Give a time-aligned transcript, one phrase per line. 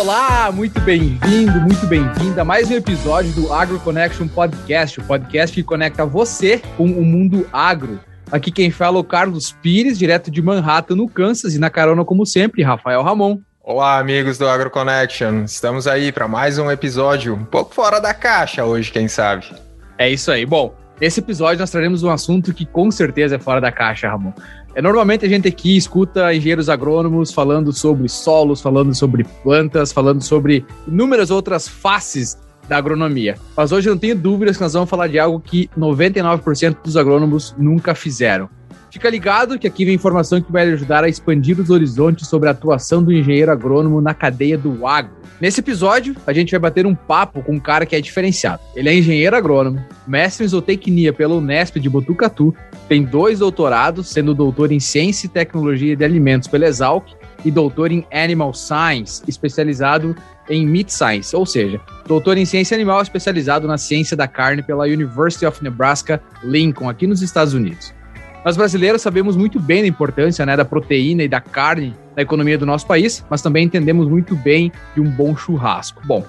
[0.00, 0.50] olá!
[0.50, 5.62] Muito bem-vindo, muito bem-vinda a mais um episódio do Agro Connection Podcast, o podcast que
[5.62, 8.00] conecta você com o mundo agro.
[8.32, 12.02] Aqui quem fala é o Carlos Pires, direto de Manhattan, no Kansas, e na carona,
[12.02, 13.40] como sempre, Rafael Ramon.
[13.62, 15.44] Olá, amigos do Agro Connection.
[15.44, 19.52] Estamos aí para mais um episódio um pouco fora da caixa hoje, quem sabe.
[19.98, 20.46] É isso aí.
[20.46, 24.32] Bom, nesse episódio nós traremos um assunto que com certeza é fora da caixa, Ramon.
[24.74, 30.22] É, normalmente a gente aqui escuta engenheiros agrônomos falando sobre solos, falando sobre plantas, falando
[30.22, 32.38] sobre inúmeras outras faces
[32.68, 33.36] da agronomia.
[33.56, 36.96] Mas hoje eu não tenho dúvidas que nós vamos falar de algo que 99% dos
[36.96, 38.48] agrônomos nunca fizeram.
[38.90, 42.52] Fica ligado que aqui vem informação que vai ajudar a expandir os horizontes sobre a
[42.52, 45.12] atuação do engenheiro agrônomo na cadeia do agro.
[45.40, 48.60] Nesse episódio, a gente vai bater um papo com um cara que é diferenciado.
[48.74, 52.54] Ele é engenheiro agrônomo, mestre em zootecnia pela Unesp de Botucatu,
[52.88, 57.06] tem dois doutorados, sendo doutor em Ciência e Tecnologia de Alimentos pela Exalc
[57.44, 60.16] e doutor em Animal Science, especializado
[60.48, 64.84] em Meat Science, ou seja, doutor em Ciência Animal especializado na ciência da carne pela
[64.84, 67.94] University of Nebraska Lincoln, aqui nos Estados Unidos.
[68.44, 72.56] Nós brasileiros sabemos muito bem da importância né, da proteína e da carne na economia
[72.56, 76.00] do nosso país, mas também entendemos muito bem de um bom churrasco.
[76.06, 76.24] Bom,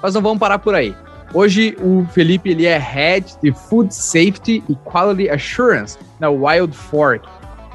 [0.00, 0.94] mas não vamos parar por aí.
[1.34, 7.26] Hoje o Felipe ele é Head de Food Safety e Quality Assurance na Wild Fork.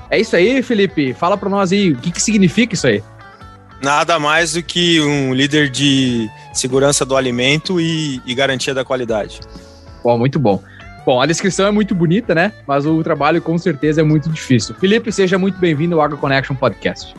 [0.10, 1.14] É isso aí, Felipe?
[1.14, 3.04] Fala para nós aí, o que, que significa isso aí?
[3.84, 9.42] Nada mais do que um líder de segurança do alimento e, e garantia da qualidade.
[10.04, 10.62] Bom, muito bom.
[11.06, 12.54] Bom, a descrição é muito bonita, né?
[12.68, 14.76] Mas o trabalho com certeza é muito difícil.
[14.76, 17.16] Felipe, seja muito bem-vindo ao Agro Connection Podcast.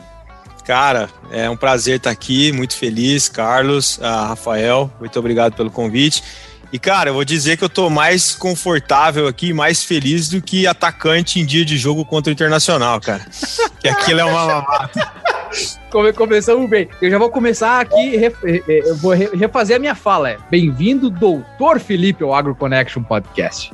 [0.63, 3.27] Cara, é um prazer estar aqui, muito feliz.
[3.27, 6.23] Carlos, uh, Rafael, muito obrigado pelo convite.
[6.71, 10.65] E, cara, eu vou dizer que eu tô mais confortável aqui, mais feliz do que
[10.65, 13.23] atacante em dia de jogo contra o Internacional, cara.
[13.79, 15.13] que aquilo é uma mamata.
[16.15, 16.89] Começamos bem.
[16.99, 18.19] Eu já vou começar aqui,
[18.67, 20.31] eu vou refazer a minha fala.
[20.31, 23.71] É, Bem-vindo, doutor Felipe, ao Agro Connection Podcast.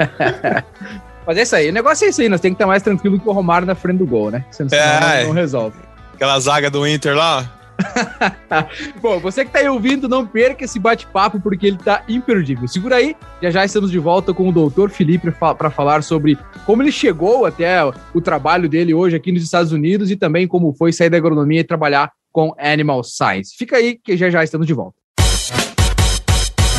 [1.26, 3.20] Mas é isso aí, o negócio é isso aí, nós temos que estar mais tranquilo
[3.20, 4.44] que o Romário na frente do gol, né?
[4.50, 5.76] Senão é, não resolve.
[6.14, 7.48] Aquela zaga do Inter lá,
[9.00, 12.68] Bom, você que tá aí ouvindo, não perca esse bate-papo porque ele tá imperdível.
[12.68, 16.82] Segura aí, já já estamos de volta com o doutor Felipe para falar sobre como
[16.82, 20.92] ele chegou até o trabalho dele hoje aqui nos Estados Unidos e também como foi
[20.92, 23.56] sair da agronomia e trabalhar com Animal Science.
[23.56, 24.99] Fica aí que já já estamos de volta.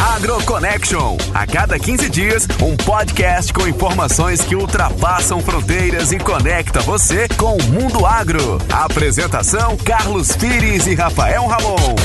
[0.02, 1.16] AgroConnection.
[1.32, 7.56] A cada 15 dias, um podcast com informações que ultrapassam fronteiras e conecta você com
[7.56, 8.58] o mundo agro.
[8.72, 11.96] apresentação: Carlos Pires e Rafael Ramon.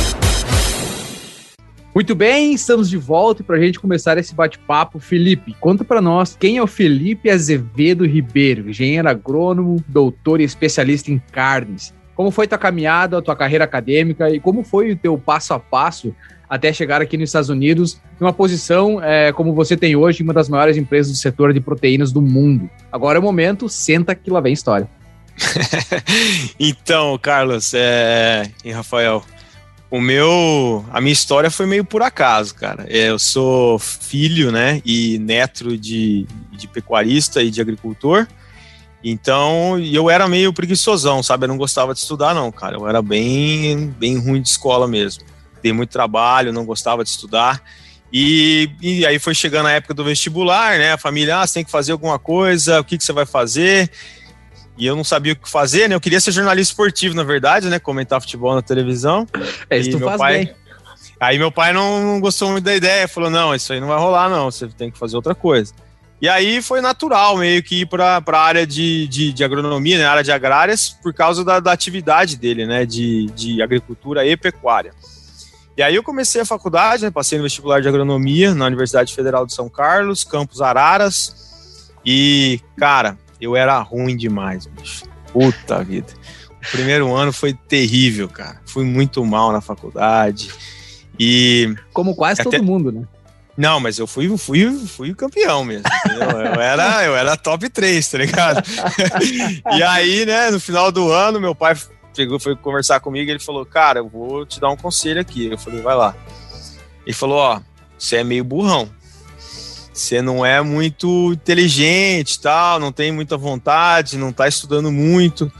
[1.94, 4.98] Muito bem, estamos de volta para a gente começar esse bate-papo.
[4.98, 11.10] Felipe, conta para nós quem é o Felipe Azevedo Ribeiro, engenheiro agrônomo, doutor e especialista
[11.10, 11.94] em carnes.
[12.14, 16.14] Como foi tua caminhada, tua carreira acadêmica e como foi o teu passo a passo
[16.48, 20.48] até chegar aqui nos Estados Unidos, numa posição é, como você tem hoje, uma das
[20.48, 22.70] maiores empresas do setor de proteínas do mundo.
[22.90, 24.88] Agora é o momento, senta que lá vem história.
[26.58, 28.50] então, Carlos é...
[28.64, 29.22] e Rafael,
[29.90, 32.86] o meu, a minha história foi meio por acaso, cara.
[32.88, 38.26] É, eu sou filho, né, e neto de, de pecuarista e de agricultor.
[39.04, 41.44] Então, eu era meio preguiçosão, sabe?
[41.44, 42.76] Eu não gostava de estudar, não, cara.
[42.76, 45.22] Eu era bem, bem ruim de escola mesmo
[45.66, 47.62] dei muito trabalho, não gostava de estudar.
[48.12, 50.92] E, e aí foi chegando a época do vestibular, né?
[50.92, 53.90] A família, ah, você tem que fazer alguma coisa, o que, que você vai fazer?
[54.78, 55.94] E eu não sabia o que fazer, né?
[55.94, 57.78] Eu queria ser jornalista esportivo, na verdade, né?
[57.78, 59.26] Comentar futebol na televisão.
[59.68, 60.44] É, isso e tu meu faz pai...
[60.44, 60.54] bem.
[61.18, 64.28] Aí meu pai não, gostou muito da ideia, falou: não, isso aí não vai rolar,
[64.28, 65.72] não, você tem que fazer outra coisa.
[66.20, 70.06] E aí foi natural meio que ir para a área de, de, de, agronomia, né,
[70.06, 74.92] área de agrárias, por causa da, da atividade dele, né, de, de agricultura e pecuária.
[75.76, 79.44] E aí eu comecei a faculdade, né, passei no vestibular de agronomia na Universidade Federal
[79.44, 81.92] de São Carlos, Campos Araras.
[82.04, 85.04] E, cara, eu era ruim demais, bicho.
[85.32, 86.12] Puta vida.
[86.66, 88.60] O primeiro ano foi terrível, cara.
[88.64, 90.50] Fui muito mal na faculdade.
[91.18, 91.74] E.
[91.92, 92.50] Como quase até...
[92.58, 93.04] todo mundo, né?
[93.56, 95.84] Não, mas eu fui, fui, fui campeão mesmo.
[96.04, 98.62] Eu era, eu era top 3, tá ligado?
[99.74, 101.74] e aí, né, no final do ano, meu pai
[102.16, 105.46] pegou, foi conversar comigo ele falou, cara, eu vou te dar um conselho aqui.
[105.46, 106.16] Eu falei, vai lá.
[107.04, 107.60] Ele falou, ó,
[107.98, 108.88] você é meio burrão.
[109.92, 115.50] Você não é muito inteligente tal, não tem muita vontade, não tá estudando muito.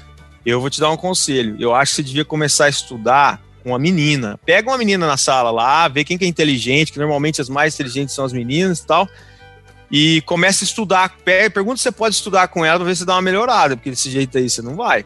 [0.44, 1.56] Eu vou te dar um conselho.
[1.58, 4.38] Eu acho que você devia começar a estudar com uma menina.
[4.44, 7.75] Pega uma menina na sala lá, vê quem que é inteligente, que normalmente as mais
[7.75, 9.08] inteligentes são as meninas tal
[9.91, 11.17] e começa a estudar.
[11.25, 14.11] Pergunta se você pode estudar com ela pra ver se dá uma melhorada, porque desse
[14.11, 15.05] jeito aí você não vai.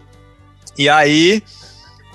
[0.76, 1.43] E aí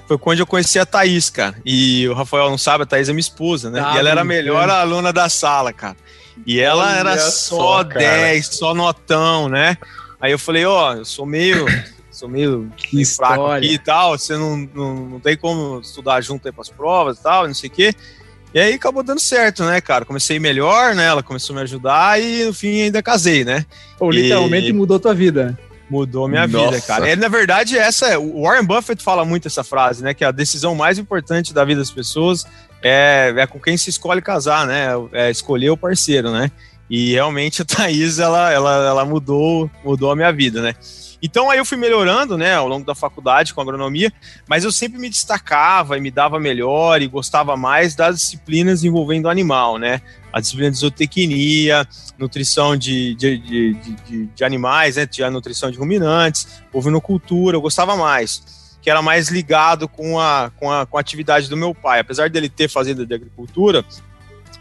[0.07, 1.55] foi quando eu conheci a Thaís, cara.
[1.65, 3.81] E o Rafael não sabe, a Thaís é minha esposa, né?
[3.83, 5.97] Ah, e ela era a melhor aluna da sala, cara.
[6.45, 9.77] E ela Olha era só, 10, só notão, né?
[10.19, 11.65] Aí eu falei, ó, oh, eu sou meio.
[12.11, 14.17] Sou meio, meio fraco aqui e tal.
[14.17, 17.69] Você não, não, não tem como estudar junto aí pras provas e tal, não sei
[17.69, 17.93] o quê.
[18.53, 20.05] E aí acabou dando certo, né, cara?
[20.05, 21.07] Comecei melhor, né?
[21.07, 23.65] Ela começou a me ajudar e no fim ainda casei, né?
[23.99, 24.73] Ou literalmente e...
[24.73, 25.59] mudou tua vida.
[25.89, 26.71] Mudou minha Nossa.
[26.71, 27.09] vida, cara.
[27.09, 28.17] E, na verdade, essa é.
[28.17, 30.13] O Warren Buffett fala muito essa frase, né?
[30.13, 32.45] Que a decisão mais importante da vida das pessoas
[32.81, 34.87] é, é com quem se escolhe casar, né?
[35.11, 36.51] É escolher o parceiro, né?
[36.89, 40.75] E realmente a Thaís, ela, ela, ela mudou, mudou a minha vida, né?
[41.21, 44.13] Então aí eu fui melhorando, né, ao longo da faculdade com agronomia,
[44.47, 49.27] mas eu sempre me destacava e me dava melhor e gostava mais das disciplinas envolvendo
[49.27, 50.01] animal, né?
[50.31, 51.87] A disciplina de zootecnia,
[52.19, 55.07] nutrição de, de, de, de, de animais, né?
[55.25, 58.53] A nutrição de ruminantes, ovinocultura, eu gostava mais
[58.85, 62.01] que era mais ligado com a, com a, com a atividade do meu pai.
[62.01, 63.83] Apesar dele ter fazenda de agricultura,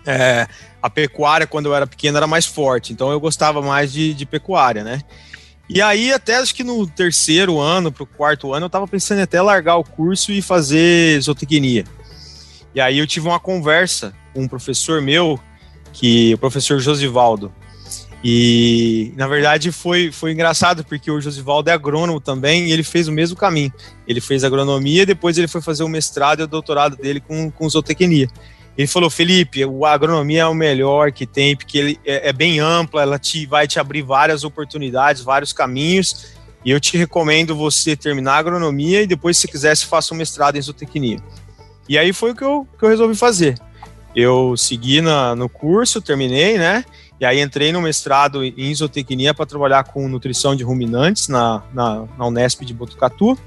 [0.06, 0.46] é,
[0.82, 2.92] a pecuária, quando eu era pequeno, era mais forte.
[2.92, 5.00] Então eu gostava mais de, de pecuária, né?
[5.68, 9.20] E aí, até acho que no terceiro ano para o quarto ano, eu estava pensando
[9.20, 11.84] em até largar o curso e fazer zootecnia.
[12.74, 15.40] E aí eu tive uma conversa com um professor meu,
[15.92, 17.52] que o professor Josivaldo.
[18.22, 23.06] E na verdade foi, foi engraçado, porque o Josivaldo é agrônomo também e ele fez
[23.06, 23.72] o mesmo caminho.
[24.08, 27.68] Ele fez agronomia, depois ele foi fazer o mestrado e o doutorado dele com, com
[27.68, 28.28] zootecnia.
[28.76, 32.58] Ele falou, Felipe, a agronomia é o melhor que tem, porque ele é, é bem
[32.58, 36.34] ampla, ela te, vai te abrir várias oportunidades, vários caminhos,
[36.64, 40.16] e eu te recomendo você terminar a agronomia e depois, se quiser, se faça um
[40.16, 41.18] mestrado em zootecnia.
[41.88, 43.58] E aí foi o que eu, que eu resolvi fazer.
[44.16, 46.84] Eu segui na, no curso, terminei, né?
[47.20, 52.04] E aí entrei no mestrado em zootecnia para trabalhar com nutrição de ruminantes na, na,
[52.18, 53.38] na Unesp de Botucatu.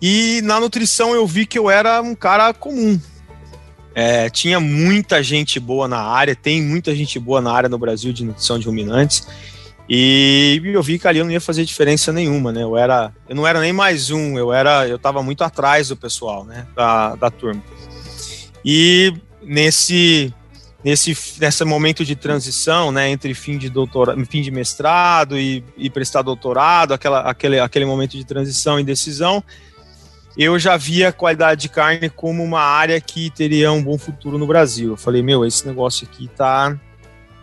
[0.00, 3.00] E na nutrição eu vi que eu era um cara comum,
[3.94, 8.12] é, tinha muita gente boa na área, tem muita gente boa na área no Brasil
[8.12, 9.26] de nutrição de ruminantes.
[9.88, 12.62] E eu vi que ali eu não ia fazer diferença nenhuma, né?
[12.62, 15.96] Eu era, eu não era nem mais um, eu era, eu estava muito atrás do
[15.96, 16.66] pessoal, né?
[16.74, 17.62] Da, da turma.
[18.64, 19.12] E
[19.42, 20.32] nesse
[20.84, 25.90] nesse nesse momento de transição, né, entre fim de doutorado, fim de mestrado e, e
[25.90, 29.42] prestar doutorado, aquela, aquele, aquele momento de transição e decisão,
[30.36, 34.38] eu já via a qualidade de carne como uma área que teria um bom futuro
[34.38, 34.90] no Brasil.
[34.90, 36.78] Eu falei, meu, esse negócio aqui tá,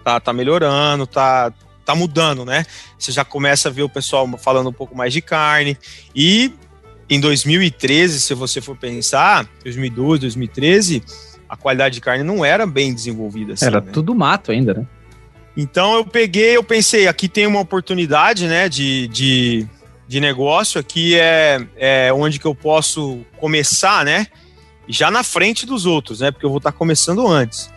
[0.04, 1.54] tá, tá melhorando, tá,
[1.86, 2.66] tá mudando, né?
[2.98, 5.78] Você já começa a ver o pessoal falando um pouco mais de carne.
[6.16, 6.52] E
[7.10, 11.04] em 2013, se você for pensar, 2012, 2013,
[11.48, 13.54] a qualidade de carne não era bem desenvolvida.
[13.54, 13.92] Assim, era né?
[13.92, 14.88] tudo mato ainda, né?
[15.58, 19.68] Então eu peguei, eu pensei, aqui tem uma oportunidade, né, de, de
[20.10, 24.26] de negócio aqui é, é onde que eu posso começar, né?
[24.88, 26.32] Já na frente dos outros, né?
[26.32, 27.70] Porque eu vou estar começando antes.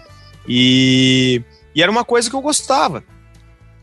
[0.48, 1.42] E,
[1.74, 3.04] e era uma coisa que eu gostava.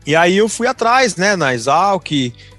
[0.04, 2.10] E aí eu fui atrás, né, na Exalc,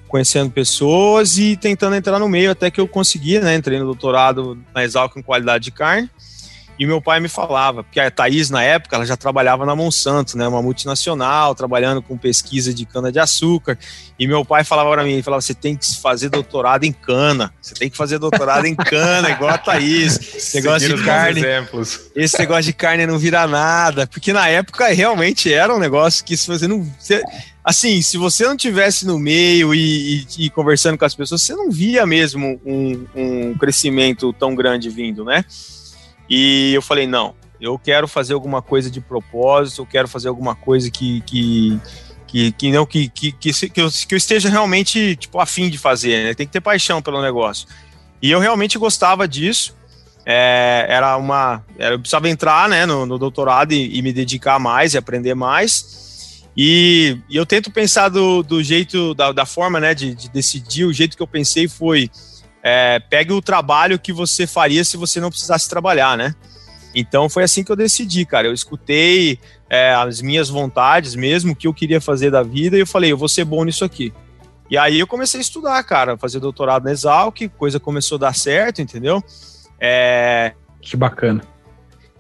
[0.08, 3.54] conhecendo pessoas e tentando entrar no meio até que eu consegui, né?
[3.54, 6.10] Entrei no doutorado na Exalc em qualidade de carne.
[6.80, 10.38] E meu pai me falava, porque a Thaís, na época, ela já trabalhava na Monsanto,
[10.38, 13.78] né, uma multinacional, trabalhando com pesquisa de cana-de-açúcar.
[14.18, 17.54] E meu pai falava para mim, ele falava, você tem que fazer doutorado em cana,
[17.62, 20.18] você tem que fazer doutorado em cana, igual a Thaís.
[20.36, 21.42] Esse negócio de carne,
[22.16, 26.36] esse negócio de carne não vira nada, porque na época realmente era um negócio que
[26.36, 26.84] se você não...
[26.98, 27.22] Você,
[27.64, 31.54] assim, se você não tivesse no meio e, e, e, conversando com as pessoas, você
[31.54, 35.46] não via mesmo um, um crescimento tão grande vindo, né?
[36.30, 40.56] E eu falei, não, eu quero fazer alguma coisa de propósito, eu quero fazer alguma
[40.56, 41.80] coisa que, que,
[42.28, 46.24] que, que não que, que, que, eu, que eu esteja realmente tipo, afim de fazer,
[46.24, 46.34] né?
[46.34, 47.68] Tem que ter paixão pelo negócio.
[48.22, 49.76] E eu realmente gostava disso.
[50.26, 51.64] É, era uma.
[51.78, 56.46] Eu precisava entrar né, no, no doutorado e, e, me dedicar mais e aprender mais.
[56.56, 60.86] E, e eu tento pensar do, do jeito, da, da forma né, de, de decidir,
[60.86, 62.10] o jeito que eu pensei foi
[62.64, 66.36] é, pegue o trabalho que você faria se você não precisasse trabalhar, né?
[66.94, 68.48] Então foi assim que eu decidi, cara.
[68.48, 69.40] Eu escutei
[69.70, 73.12] é, as minhas vontades mesmo, o que eu queria fazer da vida, e eu falei,
[73.12, 74.14] eu vou ser bom nisso aqui.
[74.70, 78.36] E aí eu comecei a estudar, cara, fazer doutorado na Exalc, coisa começou a dar
[78.36, 79.24] certo, entendeu?
[79.80, 80.54] É...
[80.82, 81.42] Que bacana.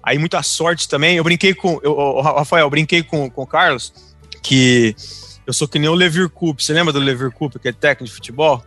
[0.03, 1.17] Aí muita sorte também.
[1.17, 1.79] Eu brinquei com.
[1.83, 3.93] Eu, Rafael, eu brinquei com, com o Carlos
[4.41, 4.95] que
[5.45, 6.63] eu sou que nem o Levir Coupe.
[6.63, 8.63] Você lembra do Levir Coupe, que é técnico de futebol?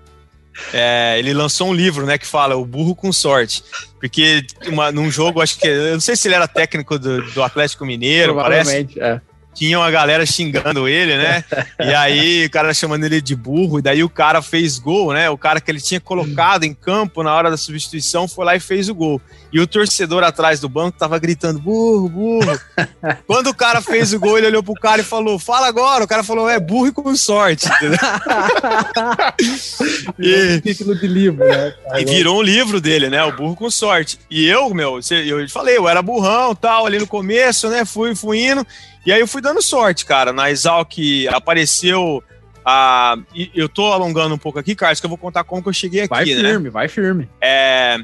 [0.72, 3.64] É, ele lançou um livro, né, que fala o burro com sorte.
[3.98, 5.66] Porque uma, num jogo, acho que.
[5.66, 8.88] Eu não sei se ele era técnico do, do Atlético Mineiro, parece.
[8.98, 9.20] É.
[9.54, 11.44] tinha uma galera xingando ele, né?
[11.78, 15.30] E aí o cara chamando ele de burro, e daí o cara fez gol, né?
[15.30, 18.60] O cara que ele tinha colocado em campo na hora da substituição foi lá e
[18.60, 19.20] fez o gol.
[19.52, 22.60] E o torcedor atrás do banco tava gritando: burro, burro.
[23.24, 26.02] Quando o cara fez o gol, ele olhou pro cara e falou: fala agora.
[26.02, 27.68] O cara falou: é burro e com sorte.
[30.18, 31.72] e, título de livro, né?
[31.96, 33.22] E virou um livro dele, né?
[33.22, 34.18] O burro com sorte.
[34.28, 37.84] E eu, meu, eu falei, eu era burrão tal, ali no começo, né?
[37.84, 38.66] Fui, fui indo.
[39.06, 40.32] E aí eu fui dando sorte, cara.
[40.32, 40.92] Na Exalc
[41.32, 42.22] apareceu.
[42.64, 43.16] A...
[43.54, 46.02] Eu tô alongando um pouco aqui, Carlos, que eu vou contar como que eu cheguei
[46.02, 46.10] aqui.
[46.10, 46.40] Vai né?
[46.40, 47.28] firme, vai firme.
[47.40, 47.98] É...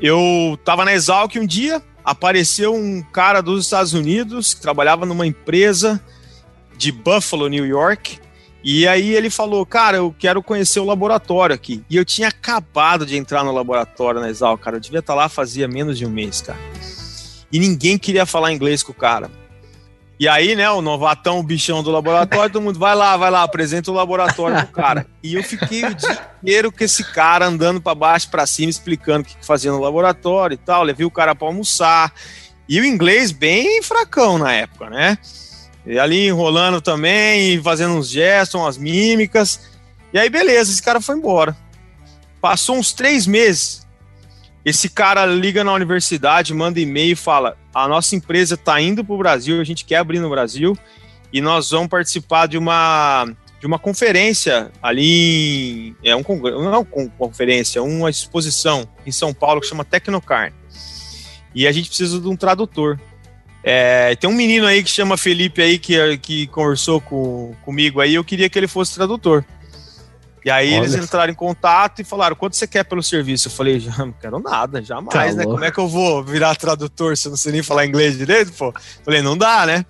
[0.00, 5.26] Eu tava na Exalc um dia, apareceu um cara dos Estados Unidos que trabalhava numa
[5.26, 6.02] empresa
[6.76, 8.18] de Buffalo, New York.
[8.64, 11.84] E aí ele falou, cara, eu quero conhecer o laboratório aqui.
[11.90, 14.76] E eu tinha acabado de entrar no laboratório na Exal, cara.
[14.76, 16.58] Eu devia estar lá fazia menos de um mês, cara.
[17.52, 19.30] E ninguém queria falar inglês com o cara.
[20.22, 23.42] E aí, né, o novatão, o bichão do laboratório, todo mundo vai lá, vai lá,
[23.42, 25.04] apresenta o laboratório pro cara.
[25.20, 29.22] E eu fiquei o dia inteiro com esse cara andando para baixo, para cima, explicando
[29.22, 30.84] o que fazia no laboratório e tal.
[30.84, 32.14] Levei o cara para almoçar.
[32.68, 35.18] E o inglês bem fracão na época, né?
[35.84, 39.72] E ali enrolando também, fazendo uns gestos, umas mímicas.
[40.12, 41.56] E aí, beleza, esse cara foi embora.
[42.40, 43.84] Passou uns três meses.
[44.64, 49.14] Esse cara liga na universidade, manda e-mail e fala: a nossa empresa está indo para
[49.14, 50.76] o Brasil, a gente quer abrir no Brasil
[51.32, 53.26] e nós vamos participar de uma
[53.58, 59.12] de uma conferência ali em, é um não é uma conferência, é uma exposição em
[59.12, 60.52] São Paulo que chama Tecnocar.
[61.54, 62.98] E a gente precisa de um tradutor.
[63.62, 68.16] É, tem um menino aí que chama Felipe aí que, que conversou com, comigo aí,
[68.16, 69.44] eu queria que ele fosse tradutor.
[70.44, 70.78] E aí Olha.
[70.78, 73.48] eles entraram em contato e falaram: quanto você quer pelo serviço?
[73.48, 75.44] Eu falei, já não quero nada, jamais, tá né?
[75.44, 78.52] Como é que eu vou virar tradutor se eu não sei nem falar inglês direito,
[78.52, 78.74] pô?
[79.04, 79.86] Falei, não dá, né?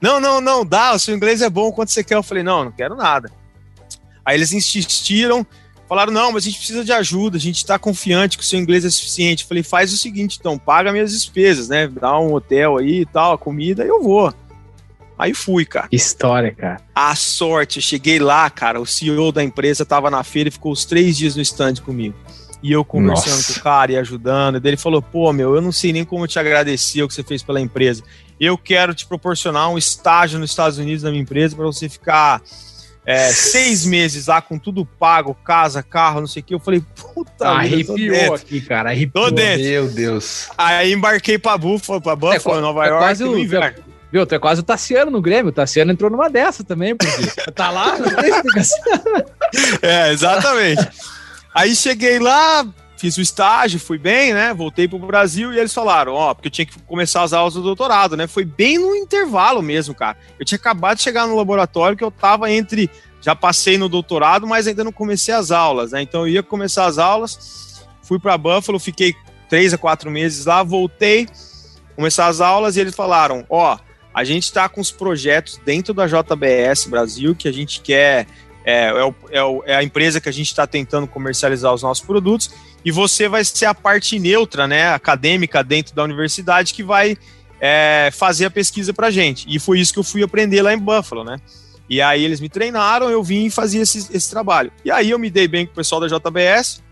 [0.00, 2.16] Não, não, não, dá, o seu inglês é bom, quanto você quer?
[2.16, 3.30] Eu falei, não, não quero nada.
[4.24, 5.46] Aí eles insistiram,
[5.88, 8.58] falaram, não, mas a gente precisa de ajuda, a gente tá confiante que o seu
[8.58, 9.44] inglês é suficiente.
[9.44, 11.88] Eu falei, faz o seguinte, então, paga minhas despesas, né?
[11.88, 14.32] Dá um hotel aí e tal, a comida, e eu vou.
[15.18, 15.88] Aí fui, cara.
[15.90, 16.80] História, cara.
[16.94, 20.72] A sorte, eu cheguei lá, cara, o CEO da empresa tava na feira e ficou
[20.72, 22.14] os três dias no stand comigo.
[22.62, 23.54] E eu conversando Nossa.
[23.54, 24.56] com o cara e ajudando.
[24.56, 27.14] E daí ele falou: pô, meu, eu não sei nem como te agradecer o que
[27.14, 28.02] você fez pela empresa.
[28.40, 32.42] Eu quero te proporcionar um estágio nos Estados Unidos na minha empresa para você ficar
[33.04, 36.54] é, seis meses lá com tudo pago, casa, carro, não sei o que.
[36.54, 36.82] Eu falei,
[37.14, 38.90] puta, arrepiou aqui, cara.
[38.90, 39.26] Arrepiou.
[39.26, 39.64] Tô dentro.
[39.64, 40.48] Meu Deus.
[40.58, 43.85] Aí embarquei pra Buffalo, pra Buffalo, é, Nova é York, quase no inverno.
[44.12, 45.50] Viu, tu é quase o Tassiano no Grêmio.
[45.50, 48.78] O Tassiano entrou numa dessa também, porque tá lá, não tem explicação.
[49.80, 50.86] É, exatamente.
[51.54, 54.52] Aí cheguei lá, fiz o estágio, fui bem, né?
[54.52, 57.62] Voltei pro Brasil e eles falaram, ó, porque eu tinha que começar as aulas do
[57.62, 58.26] doutorado, né?
[58.26, 60.16] Foi bem no intervalo mesmo, cara.
[60.38, 62.90] Eu tinha acabado de chegar no laboratório que eu tava entre.
[63.20, 66.02] Já passei no doutorado, mas ainda não comecei as aulas, né?
[66.02, 69.14] Então eu ia começar as aulas, fui para Buffalo, fiquei
[69.48, 71.26] três a quatro meses lá, voltei,
[71.94, 73.78] começar as aulas e eles falaram, ó,
[74.16, 78.26] a gente está com os projetos dentro da JBS Brasil que a gente quer.
[78.64, 81.82] É, é, o, é, o, é a empresa que a gente está tentando comercializar os
[81.82, 82.50] nossos produtos
[82.82, 87.18] e você vai ser a parte neutra, né, acadêmica dentro da universidade que vai
[87.60, 89.44] é, fazer a pesquisa para gente.
[89.54, 91.36] E foi isso que eu fui aprender lá em Buffalo, né?
[91.88, 94.72] E aí eles me treinaram, eu vim e fazia esse, esse trabalho.
[94.82, 96.82] E aí eu me dei bem com o pessoal da JBS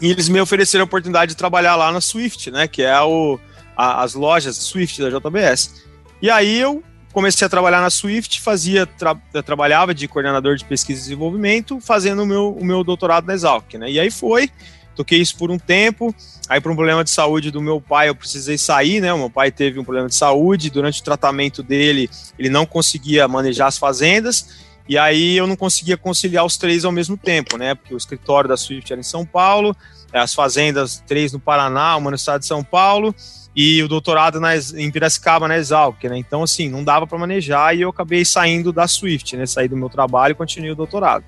[0.00, 2.66] e eles me ofereceram a oportunidade de trabalhar lá na Swift, né?
[2.66, 3.38] Que é o,
[3.76, 5.86] a, as lojas Swift da JBS.
[6.20, 6.82] E aí eu
[7.12, 12.22] comecei a trabalhar na Swift, fazia tra trabalhava de coordenador de pesquisa e desenvolvimento, fazendo
[12.22, 13.90] o meu, o meu doutorado na Exalc, né?
[13.90, 14.50] E aí foi,
[14.94, 16.14] toquei isso por um tempo,
[16.48, 19.12] aí por um problema de saúde do meu pai eu precisei sair, né?
[19.12, 23.26] O meu pai teve um problema de saúde, durante o tratamento dele ele não conseguia
[23.26, 27.74] manejar as fazendas, e aí eu não conseguia conciliar os três ao mesmo tempo, né?
[27.74, 29.76] Porque o escritório da Swift era em São Paulo,
[30.12, 33.14] as fazendas, três no Paraná, uma no estado de São Paulo,
[33.60, 36.16] e o doutorado na, em Piracicaba, na Exalc, né?
[36.16, 39.46] Então, assim, não dava para manejar e eu acabei saindo da Swift, né?
[39.46, 41.24] Saí do meu trabalho e continuei o doutorado.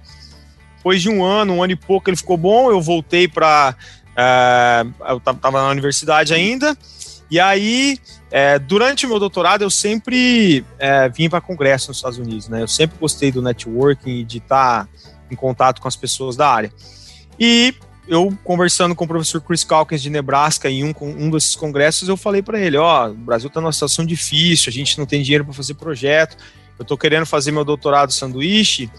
[0.77, 3.75] Depois de um ano, um ano e pouco, ele ficou bom, eu voltei para.
[4.17, 6.79] É, eu estava na universidade ainda,
[7.29, 7.99] e aí,
[8.31, 12.63] é, durante o meu doutorado, eu sempre é, vim para congresso nos Estados Unidos, né?
[12.63, 14.89] Eu sempre gostei do networking e de estar
[15.29, 16.73] em contato com as pessoas da área.
[17.41, 17.75] E
[18.09, 22.17] eu conversando com o professor Chris Calkins de Nebraska em um, um desses congressos, eu
[22.17, 25.23] falei para ele, ó, oh, o Brasil está numa situação difícil, a gente não tem
[25.23, 26.37] dinheiro para fazer projeto,
[26.79, 28.91] eu estou querendo fazer meu doutorado sanduíche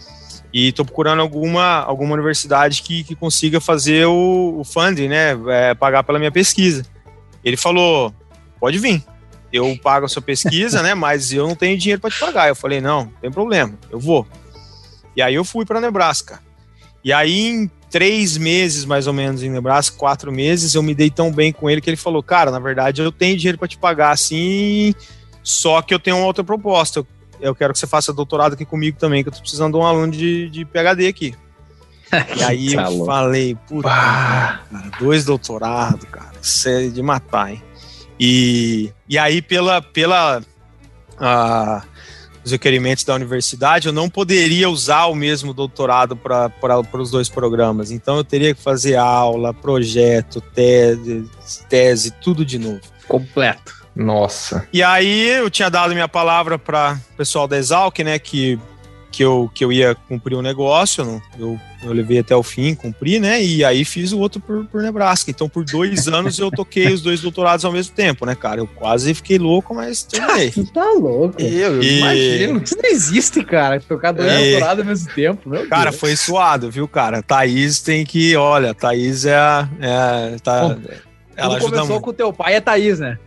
[0.52, 5.74] e estou procurando alguma, alguma universidade que, que consiga fazer o, o funding, né, é,
[5.74, 6.84] pagar pela minha pesquisa.
[7.44, 8.14] Ele falou,
[8.60, 9.02] pode vir.
[9.52, 10.94] eu pago a sua pesquisa, né?
[10.94, 12.48] Mas eu não tenho dinheiro para te pagar.
[12.48, 14.26] Eu falei, não, não tem problema, eu vou.
[15.16, 16.40] E aí eu fui para Nebraska.
[17.04, 21.10] E aí, em três meses, mais ou menos, em Nebraska, quatro meses, eu me dei
[21.10, 23.76] tão bem com ele que ele falou, cara, na verdade, eu tenho dinheiro para te
[23.76, 24.94] pagar assim,
[25.42, 27.06] só que eu tenho uma outra proposta.
[27.38, 29.84] Eu quero que você faça doutorado aqui comigo também, que eu tô precisando de um
[29.84, 31.34] aluno de, de PhD aqui.
[32.36, 33.06] E aí eu Falou.
[33.06, 34.60] falei, puta, cara,
[35.00, 37.62] dois doutorados, cara, isso é de matar, hein?
[38.20, 40.42] E, e aí, pela, pela
[41.18, 41.82] ah,
[42.44, 46.50] os requerimentos da universidade, eu não poderia usar o mesmo doutorado para
[47.00, 47.90] os dois programas.
[47.90, 51.28] Então, eu teria que fazer aula, projeto, tese,
[51.68, 52.80] tese, tudo de novo.
[53.06, 53.82] Completo.
[53.94, 54.66] Nossa.
[54.72, 58.58] E aí, eu tinha dado minha palavra para o pessoal da Exalc, né, que,
[59.12, 62.74] que, eu, que eu ia cumprir o negócio, não- eu, eu levei até o fim,
[62.74, 65.30] cumpri, né, e aí fiz o outro por, por Nebraska.
[65.30, 68.60] Então, por dois anos, eu toquei os dois doutorados ao mesmo tempo, né, cara?
[68.60, 70.50] Eu quase fiquei louco, mas terminei.
[70.52, 71.40] Tu tá louco.
[71.40, 72.62] Eu E- imagino.
[72.64, 73.78] Isso não existe, cara.
[73.80, 74.50] Tocar dois É.
[74.52, 75.48] doutorados ao mesmo tempo.
[75.48, 76.00] Meu Cara, Deus.
[76.00, 77.22] foi suado, viu, cara?
[77.22, 78.34] Thaís tem que.
[78.36, 79.36] Olha, Thaís é.
[79.36, 80.80] a- é a- tá, Bom,
[81.36, 82.02] ela Tudo começou muito.
[82.02, 83.18] com o teu pai e a Thaís, né?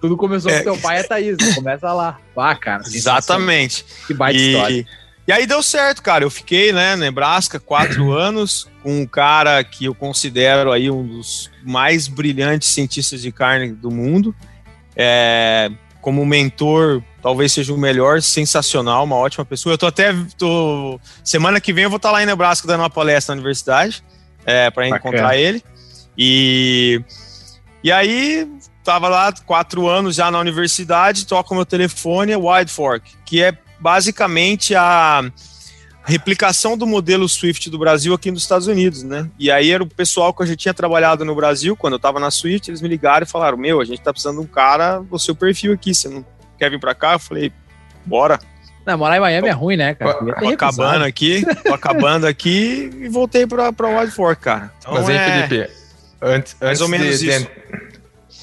[0.00, 0.54] Tudo começou É.
[0.62, 1.36] com o teu pai e a Thaís.
[1.36, 1.54] né?
[1.54, 2.18] Começa lá.
[2.34, 2.82] Vá, cara.
[2.86, 3.84] Exatamente.
[4.06, 4.86] Que baita história.
[5.26, 6.24] E, aí deu certo, cara.
[6.24, 11.50] Eu fiquei, né, Nebraska, quatro anos, com um cara que eu considero aí um dos
[11.64, 14.34] mais brilhantes cientistas de carne do mundo.
[14.96, 19.74] É, como mentor, talvez seja o melhor, sensacional, uma ótima pessoa.
[19.74, 20.14] Eu tô até.
[20.36, 24.02] Tô, semana que vem eu vou estar lá em Nebraska dando uma palestra na universidade
[24.44, 25.62] é, para encontrar ele.
[26.16, 27.02] E,
[27.84, 28.50] e aí,
[28.82, 33.42] tava lá quatro anos já na universidade, toca o meu telefone, é Wide Fork, que
[33.42, 35.24] é basicamente a
[36.04, 39.28] replicação do modelo Swift do Brasil aqui nos Estados Unidos, né?
[39.38, 42.18] E aí era o pessoal que eu já tinha trabalhado no Brasil, quando eu tava
[42.18, 44.98] na Swift, eles me ligaram e falaram: Meu, a gente tá precisando de um cara
[44.98, 46.24] do seu perfil aqui, você não
[46.58, 47.14] quer vir pra cá?
[47.14, 47.52] Eu falei:
[48.04, 48.38] Bora,
[48.84, 50.14] Não, morar em Miami é ruim, né, cara?
[50.14, 54.72] Ter tô acabando aqui, tô acabando aqui e voltei pra, pra Wide Fork, cara.
[54.78, 55.70] Então, Mas aí, é- Felipe,
[56.20, 57.48] antes, Mais antes, ou menos de, isso.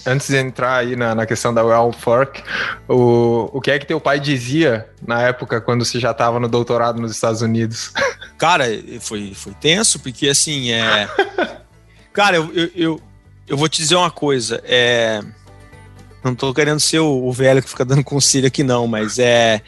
[0.08, 2.42] Antes de entrar aí na, na questão da Well Fork,
[2.88, 6.48] o, o que é que teu pai dizia na época quando você já estava no
[6.48, 7.92] doutorado nos Estados Unidos?
[8.38, 8.66] Cara,
[9.02, 11.10] foi, foi tenso, porque assim, é.
[12.14, 13.02] Cara, eu, eu, eu,
[13.48, 14.62] eu vou te dizer uma coisa.
[14.64, 15.22] É...
[16.24, 19.62] Não tô querendo ser o, o velho que fica dando conselho aqui, não, mas é.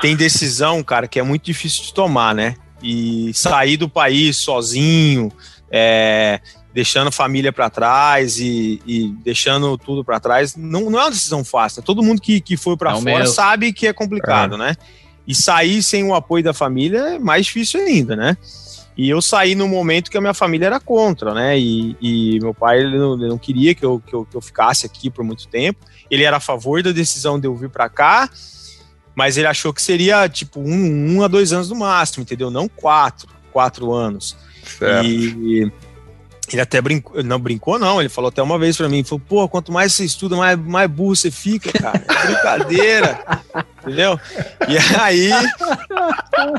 [0.00, 2.54] Tem decisão, cara, que é muito difícil de tomar, né?
[2.82, 5.30] E sair do país sozinho,
[5.70, 6.40] é,
[6.72, 11.44] deixando família para trás e, e deixando tudo para trás, não, não é uma decisão
[11.44, 11.82] fácil.
[11.82, 13.34] Todo mundo que, que foi para Não fora mesmo.
[13.34, 14.76] sabe que é complicado, né?
[15.26, 18.36] E sair sem o apoio da família é mais difícil ainda, né?
[18.96, 21.58] E eu saí no momento que a minha família era contra, né?
[21.58, 24.40] E, e meu pai ele não, ele não queria que eu, que, eu, que eu
[24.40, 25.80] ficasse aqui por muito tempo.
[26.10, 28.28] Ele era a favor da decisão de eu vir para cá,
[29.14, 32.50] mas ele achou que seria tipo um, um a dois anos no máximo, entendeu?
[32.50, 34.36] Não quatro, quatro anos.
[34.78, 35.06] Certo.
[35.06, 35.72] E
[36.56, 38.00] ele até brincou, não brincou, não.
[38.00, 40.90] Ele falou até uma vez pra mim: falou, pô, quanto mais você estuda, mais, mais
[40.90, 42.02] burro você fica, cara.
[42.08, 43.18] É brincadeira.
[43.82, 44.18] entendeu?
[44.68, 45.30] E aí.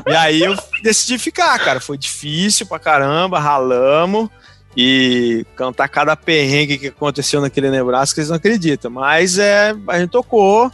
[0.06, 1.80] e aí eu decidi ficar, cara.
[1.80, 4.28] Foi difícil pra caramba, ralamos.
[4.74, 8.90] E cantar cada perrengue que aconteceu naquele Nebraska, eles não acreditam.
[8.90, 10.72] Mas é, a gente tocou.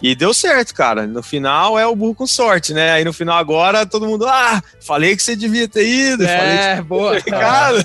[0.00, 1.06] E deu certo, cara.
[1.08, 2.92] No final é o burro com sorte, né?
[2.92, 6.24] Aí no final agora todo mundo, ah, falei que você devia ter ido.
[6.24, 7.20] falei que É, boa.
[7.20, 7.84] Cara,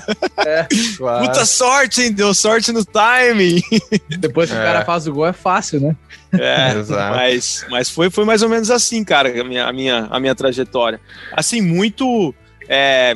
[0.96, 1.26] Claro.
[1.26, 2.12] puta sorte, hein?
[2.12, 3.60] Deu sorte no timing.
[4.18, 4.64] Depois que o É.
[4.64, 5.96] cara faz o gol é fácil, né?
[6.32, 7.16] É, Exato.
[7.16, 10.34] mas, mas foi, foi mais ou menos assim, cara, a minha, a minha, a minha
[10.36, 11.00] trajetória.
[11.32, 12.32] Assim, muito
[12.68, 13.14] é,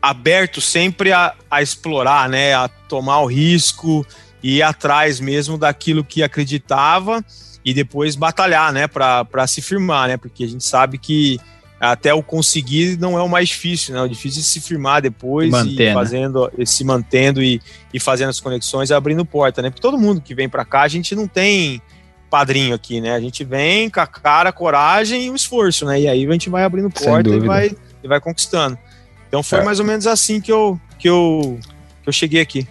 [0.00, 2.54] aberto sempre a, a explorar, né?
[2.54, 4.06] A tomar o risco
[4.42, 7.22] e ir atrás mesmo daquilo que acreditava
[7.64, 8.86] e depois batalhar, né?
[8.86, 10.16] Para se firmar, né?
[10.16, 11.38] Porque a gente sabe que
[11.78, 14.02] até o conseguir não é o mais difícil, né?
[14.02, 15.94] O difícil é se firmar depois manter, e né?
[15.94, 17.60] fazendo, e se mantendo e,
[17.92, 19.70] e fazendo as conexões e abrindo porta, né?
[19.70, 21.80] Porque todo mundo que vem para cá, a gente não tem
[22.28, 23.14] padrinho aqui, né?
[23.14, 26.00] A gente vem com a cara, coragem e o esforço, né?
[26.02, 28.78] E aí a gente vai abrindo porta e vai, e vai conquistando.
[29.26, 29.64] Então foi É.
[29.64, 31.58] mais ou menos assim que eu, que eu,
[32.02, 32.68] que eu cheguei aqui.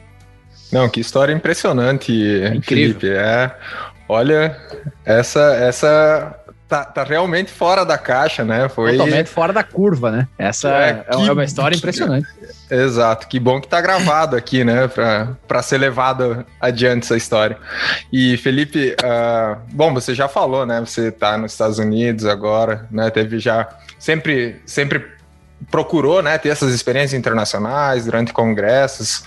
[0.71, 2.11] Não, que história impressionante,
[2.55, 2.99] incrível.
[2.99, 3.09] Felipe.
[3.09, 3.51] É,
[4.09, 4.57] olha,
[5.05, 6.35] essa, essa
[6.67, 8.67] tá, tá realmente fora da caixa, né?
[8.67, 10.27] Foi Totalmente fora da curva, né?
[10.37, 12.27] Essa É, é, que- é uma história que- impressionante.
[12.69, 17.57] Exato, que bom que tá gravado aqui, né, pra, pra ser levado adiante essa história.
[18.13, 23.09] E Felipe, ah, bom, você já falou, né, você tá nos Estados Unidos agora, né,
[23.09, 23.67] teve já,
[23.97, 25.03] sempre, sempre
[25.69, 29.23] procurou, né, ter essas experiências internacionais durante congressos,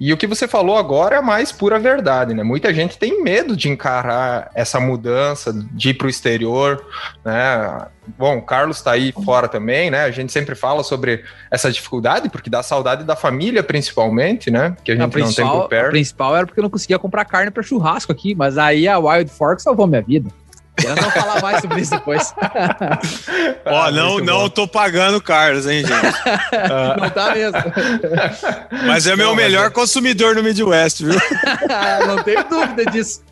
[0.00, 2.44] E o que você falou agora é a mais pura verdade, né?
[2.44, 6.84] Muita gente tem medo de encarar essa mudança, de ir para o exterior,
[7.24, 7.86] né?
[8.16, 10.04] Bom, o Carlos está aí fora também, né?
[10.04, 14.76] A gente sempre fala sobre essa dificuldade, porque dá saudade da família, principalmente, né?
[14.84, 15.88] Que a gente a não tem por perto.
[15.88, 18.98] O principal era porque eu não conseguia comprar carne para churrasco aqui, mas aí a
[18.98, 20.30] Wild Fork salvou minha vida.
[20.84, 22.34] Eu não falar mais sobre isso depois.
[23.64, 26.18] Ó, ah, não, não tô pagando Carlos, hein, gente?
[27.00, 27.58] não tá mesmo.
[28.86, 29.70] Mas é meu não, melhor é...
[29.70, 31.18] consumidor no Midwest, viu?
[32.06, 33.22] não tenho dúvida disso.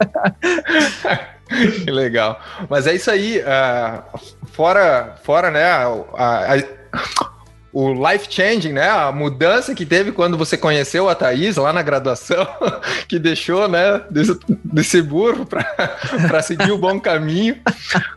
[1.84, 2.40] Que legal.
[2.68, 3.40] Mas é isso aí.
[3.40, 4.18] Uh,
[4.52, 5.64] fora, fora, né?
[5.64, 7.35] A, a,
[7.78, 8.88] o life changing, né?
[8.88, 12.48] A mudança que teve quando você conheceu a Thaís lá na graduação,
[13.06, 17.58] que deixou, né, desse, desse burro para seguir o bom caminho.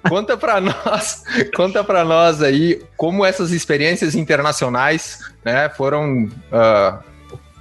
[0.08, 7.04] Conta para nós, conta para nós aí como essas experiências internacionais, né, foram uh,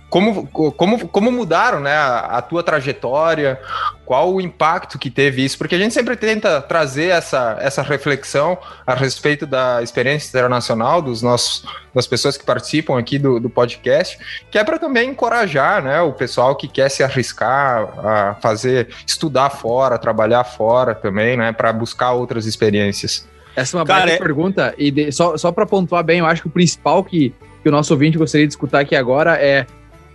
[0.08, 3.60] como, como, como mudaram né, a, a, tua trajetória,
[4.06, 8.56] qual o impacto que teve isso, porque a gente sempre tenta trazer essa, essa reflexão
[8.86, 14.18] a respeito da experiência internacional dos nossos, das pessoas que participam aqui do, do podcast,
[14.50, 19.50] que é para também encorajar né, o pessoal que quer se arriscar a fazer, estudar
[19.50, 23.28] fora, trabalhar fora também, né, para buscar outras experiências.
[23.54, 24.16] Essa é uma boa é...
[24.16, 27.68] pergunta, e de, só, só para pontuar bem, eu acho que o principal que, que
[27.68, 29.66] o nosso ouvinte gostaria de escutar aqui agora é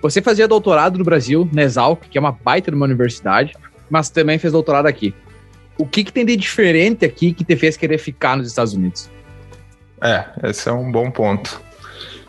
[0.03, 3.55] você fazia doutorado no Brasil, na Exalc, que é uma baita de uma universidade,
[3.89, 5.15] mas também fez doutorado aqui.
[5.77, 9.09] O que, que tem de diferente aqui que te fez querer ficar nos Estados Unidos?
[10.01, 11.61] É, esse é um bom ponto.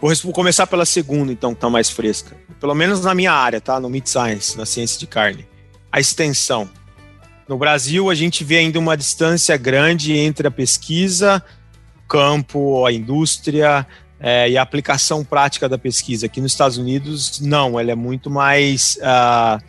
[0.01, 2.37] Vou começar pela segunda, então, que tá mais fresca.
[2.61, 3.81] Pelo menos na minha área, tá?
[3.81, 5.45] No Meat Science, na ciência de carne.
[5.91, 6.71] A extensão.
[7.49, 11.43] No Brasil, a gente vê ainda uma distância grande entre a pesquisa,
[11.97, 13.85] o campo, a indústria,
[14.21, 16.27] é, e a aplicação prática da pesquisa.
[16.27, 18.97] Aqui nos Estados Unidos, não, ela é muito mais.
[18.97, 19.63] Uh,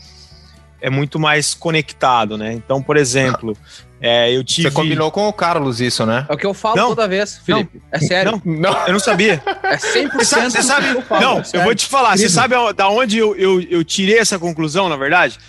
[0.81, 2.53] é muito mais conectado, né?
[2.53, 3.57] Então, por exemplo,
[3.99, 4.69] é, eu tive.
[4.69, 6.25] Você combinou com o Carlos isso, né?
[6.29, 7.81] É o que eu falo não, toda vez, Felipe.
[7.81, 8.41] Não, é sério.
[8.45, 9.41] Não, não, eu não sabia.
[9.65, 10.89] É 100% Você sabe?
[10.89, 12.15] Eu falo, não, é eu vou te falar.
[12.15, 15.39] Você sabe da onde eu, eu, eu tirei essa conclusão, na verdade?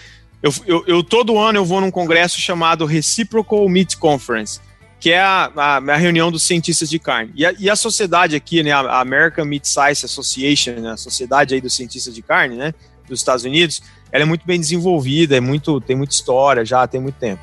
[0.42, 4.58] Eu, eu, eu, todo ano eu vou num congresso chamado Reciprocal Meat Conference
[4.98, 7.32] que é a, a, a, reunião dos cientistas de carne.
[7.34, 11.54] E a, e a sociedade aqui, né, a American Meat Science Association, né, a sociedade
[11.54, 12.72] aí dos cientistas de carne, né,
[13.08, 17.00] dos Estados Unidos, ela é muito bem desenvolvida, é muito, tem muita história já, tem
[17.00, 17.42] muito tempo.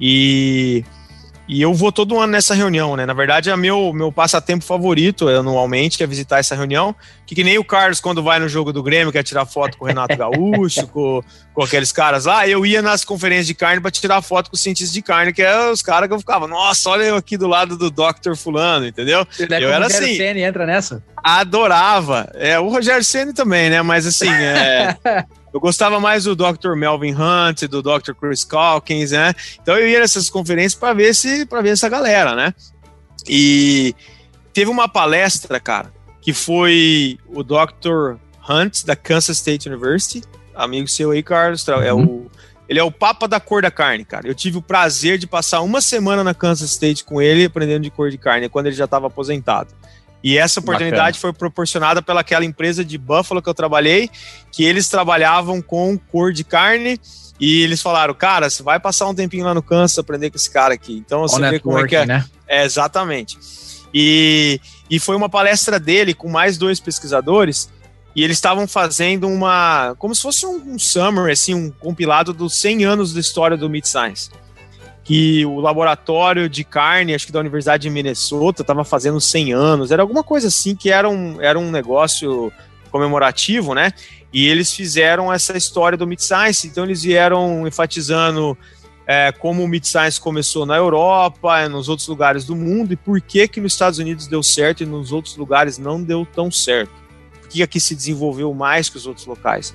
[0.00, 0.84] E
[1.46, 3.04] e eu vou todo ano nessa reunião, né?
[3.04, 6.94] Na verdade, é meu, meu passatempo favorito anualmente, que é visitar essa reunião.
[7.26, 9.84] Que, que nem o Carlos, quando vai no jogo do Grêmio, quer tirar foto com
[9.84, 12.48] o Renato Gaúcho, com, com aqueles caras lá.
[12.48, 15.42] Eu ia nas conferências de carne para tirar foto com os cientistas de carne, que
[15.42, 18.34] é os caras que eu ficava, nossa, olha eu aqui do lado do Dr.
[18.36, 19.26] Fulano, entendeu?
[19.38, 20.16] eu era assim.
[20.16, 21.02] Senna entra nessa?
[21.22, 22.30] Adorava.
[22.34, 23.82] É, o Rogério Senna também, né?
[23.82, 24.96] Mas assim, é.
[25.54, 26.74] Eu gostava mais do Dr.
[26.74, 28.12] Melvin Hunt, do Dr.
[28.20, 29.32] Chris Calkins, né?
[29.62, 32.52] Então eu ia nessas conferências para ver se para ver essa galera, né?
[33.28, 33.94] E
[34.52, 38.16] teve uma palestra, cara, que foi o Dr.
[38.48, 40.24] Hunt da Kansas State University,
[40.56, 42.04] amigo seu aí, Carlos, é uhum.
[42.04, 42.30] o
[42.68, 44.26] ele é o papa da cor da carne, cara.
[44.26, 47.90] Eu tive o prazer de passar uma semana na Kansas State com ele aprendendo de
[47.90, 49.72] cor de carne, quando ele já estava aposentado.
[50.24, 51.20] E essa oportunidade Bacana.
[51.20, 54.08] foi proporcionada pelaquela empresa de Buffalo que eu trabalhei,
[54.50, 56.98] que eles trabalhavam com cor de carne.
[57.38, 60.50] E eles falaram, cara, você vai passar um tempinho lá no Kansas aprender com esse
[60.50, 60.94] cara aqui.
[60.96, 62.06] Então você vê como é que é.
[62.06, 62.24] Né?
[62.48, 63.38] é exatamente.
[63.92, 64.58] E,
[64.88, 67.68] e foi uma palestra dele com mais dois pesquisadores.
[68.16, 69.94] E eles estavam fazendo uma.
[69.98, 73.68] como se fosse um, um summary, assim, um compilado dos 100 anos da história do
[73.68, 74.30] Meat Science
[75.04, 79.90] que o laboratório de carne, acho que da Universidade de Minnesota, estava fazendo 100 anos,
[79.90, 82.50] era alguma coisa assim que era um, era um negócio
[82.90, 83.92] comemorativo, né?
[84.32, 88.56] E eles fizeram essa história do Meat Science, então eles vieram enfatizando
[89.06, 93.20] é, como o Meat Science começou na Europa, nos outros lugares do mundo, e por
[93.20, 96.92] que que nos Estados Unidos deu certo e nos outros lugares não deu tão certo.
[97.42, 99.74] Por que aqui se desenvolveu mais que os outros locais?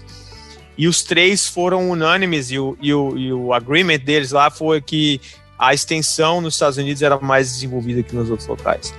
[0.80, 4.80] E os três foram unânimes, e o, e o, e o agreement deles lá foi
[4.80, 5.20] que
[5.58, 8.94] a extensão nos Estados Unidos era mais desenvolvida que nos outros locais.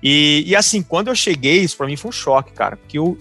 [0.00, 3.18] E, e assim, quando eu cheguei, isso para mim foi um choque, cara, porque eu,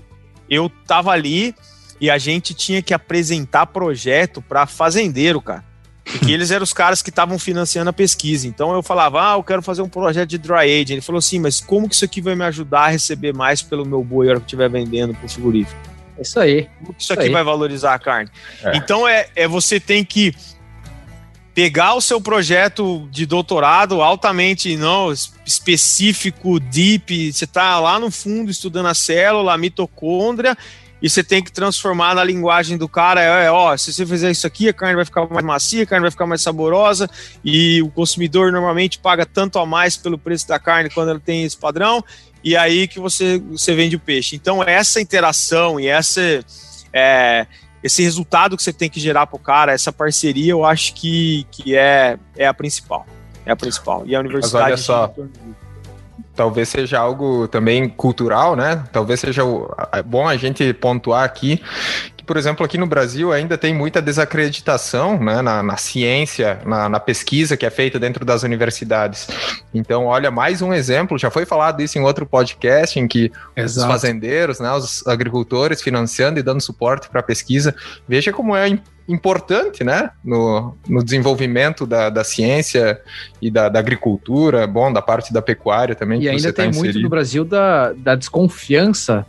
[0.47, 1.55] eu tava ali
[1.99, 5.65] e a gente tinha que apresentar projeto para fazendeiro, cara.
[6.03, 8.47] Porque eles eram os caras que estavam financiando a pesquisa.
[8.47, 10.93] Então eu falava, ah, eu quero fazer um projeto de dry aging.
[10.93, 13.83] Ele falou assim, mas como que isso aqui vai me ajudar a receber mais pelo
[13.83, 15.94] meu boi hora que estiver vendendo pro frigorífico?
[16.19, 16.69] Isso aí.
[16.81, 17.31] Isso, isso aqui aí.
[17.31, 18.29] vai valorizar a carne.
[18.63, 18.77] É.
[18.77, 20.33] Então é, é você tem que
[21.55, 25.13] pegar o seu projeto de doutorado altamente não
[25.45, 30.57] específico, deep, você está lá no fundo estudando a célula, a mitocôndria,
[31.01, 34.45] e você tem que transformar na linguagem do cara, é, ó, se você fizer isso
[34.45, 37.09] aqui, a carne vai ficar mais macia, a carne vai ficar mais saborosa,
[37.43, 41.45] e o consumidor normalmente paga tanto a mais pelo preço da carne quando ela tem
[41.45, 42.03] esse padrão,
[42.45, 44.35] e aí que você, você vende o peixe.
[44.35, 46.21] Então, essa interação e essa,
[46.93, 47.47] é,
[47.83, 51.47] esse resultado que você tem que gerar para o cara, essa parceria, eu acho que,
[51.49, 53.03] que é, é a principal.
[53.47, 54.03] É a principal.
[54.05, 54.69] E a universidade.
[54.69, 55.13] Mas olha só
[56.35, 58.83] talvez seja algo também cultural, né?
[58.91, 59.41] Talvez seja
[59.91, 61.61] é bom a gente pontuar aqui
[62.25, 66.99] por exemplo, aqui no Brasil ainda tem muita desacreditação né, na, na ciência, na, na,
[66.99, 69.27] pesquisa que é feita dentro das universidades.
[69.73, 73.87] Então, olha, mais um exemplo, já foi falado isso em outro podcast, em que Exato.
[73.87, 77.75] os fazendeiros, né, os agricultores financiando e dando suporte para a pesquisa.
[78.07, 82.99] Veja como é importante, né, no, no desenvolvimento da, da ciência
[83.41, 86.21] e da, da, agricultura, bom, da parte da pecuária também.
[86.21, 89.25] E ainda tá tem tá muito no Brasil da, da desconfiança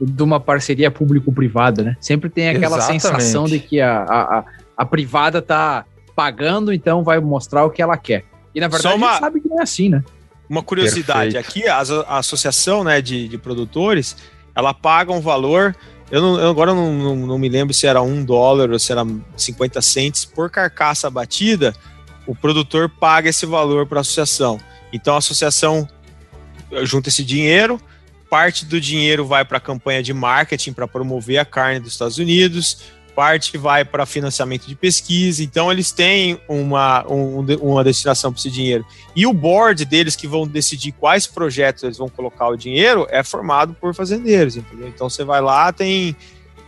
[0.00, 1.96] de uma parceria público-privada, né?
[2.00, 3.02] Sempre tem aquela Exatamente.
[3.02, 4.44] sensação de que a, a,
[4.76, 5.84] a, privada tá
[6.14, 8.24] pagando, então vai mostrar o que ela quer.
[8.54, 9.08] E na verdade uma...
[9.08, 10.02] a gente sabe que não é assim, né?
[10.48, 11.48] Uma curiosidade, Perfeito.
[11.48, 14.16] aqui a, a associação né, de, de produtores,
[14.54, 15.74] ela paga um valor
[16.10, 18.90] eu, não, eu agora não, não, não, me lembro se era um dólar ou se
[18.92, 19.06] era
[19.36, 21.74] 50 centes por carcaça batida.
[22.26, 24.58] O produtor paga esse valor para a associação.
[24.92, 25.86] Então a associação
[26.82, 27.80] junta esse dinheiro,
[28.28, 32.18] parte do dinheiro vai para a campanha de marketing para promover a carne dos Estados
[32.18, 32.78] Unidos,
[33.18, 38.48] parte vai para financiamento de pesquisa, então eles têm uma, um, uma destinação para esse
[38.48, 38.86] dinheiro.
[39.16, 43.24] E o board deles que vão decidir quais projetos eles vão colocar o dinheiro é
[43.24, 44.86] formado por fazendeiros, entendeu?
[44.86, 46.14] Então você vai lá, tem,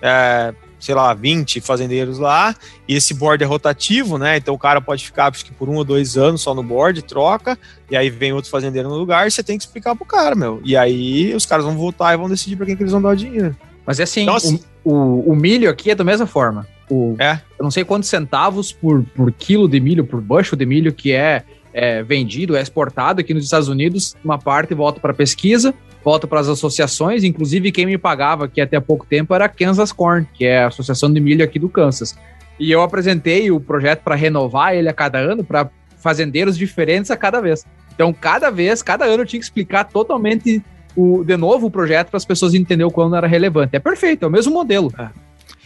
[0.03, 2.57] é, sei lá, 20 fazendeiros lá,
[2.89, 4.39] e esse board é rotativo, né?
[4.39, 7.03] Então o cara pode ficar acho que por um ou dois anos só no board,
[7.03, 7.59] troca,
[7.91, 10.61] e aí vem outro fazendeiro no lugar, e você tem que explicar pro cara, meu.
[10.65, 13.11] E aí os caras vão votar e vão decidir para quem que eles vão dar
[13.11, 13.55] o dinheiro.
[13.87, 16.67] Mas é assim, então, assim o, o, o, milho aqui é da mesma forma.
[16.89, 17.41] O, é.
[17.59, 21.13] Eu não sei quantos centavos por, por quilo de milho, por bushel de milho que
[21.13, 24.15] é, é vendido, é exportado aqui nos Estados Unidos.
[24.25, 27.25] Uma parte volta para pesquisa, volta para as associações.
[27.25, 30.69] Inclusive, quem me pagava aqui até pouco tempo era a Kansas Corn, que é a
[30.69, 32.17] associação de milho aqui do Kansas.
[32.59, 37.17] E eu apresentei o projeto para renovar ele a cada ano, para fazendeiros diferentes a
[37.17, 37.65] cada vez.
[37.95, 40.63] Então, cada vez, cada ano eu tinha que explicar totalmente
[40.97, 43.77] o, de novo o projeto para as pessoas entenderem o quanto era relevante.
[43.77, 44.93] É perfeito, é o mesmo modelo.
[44.99, 45.09] É.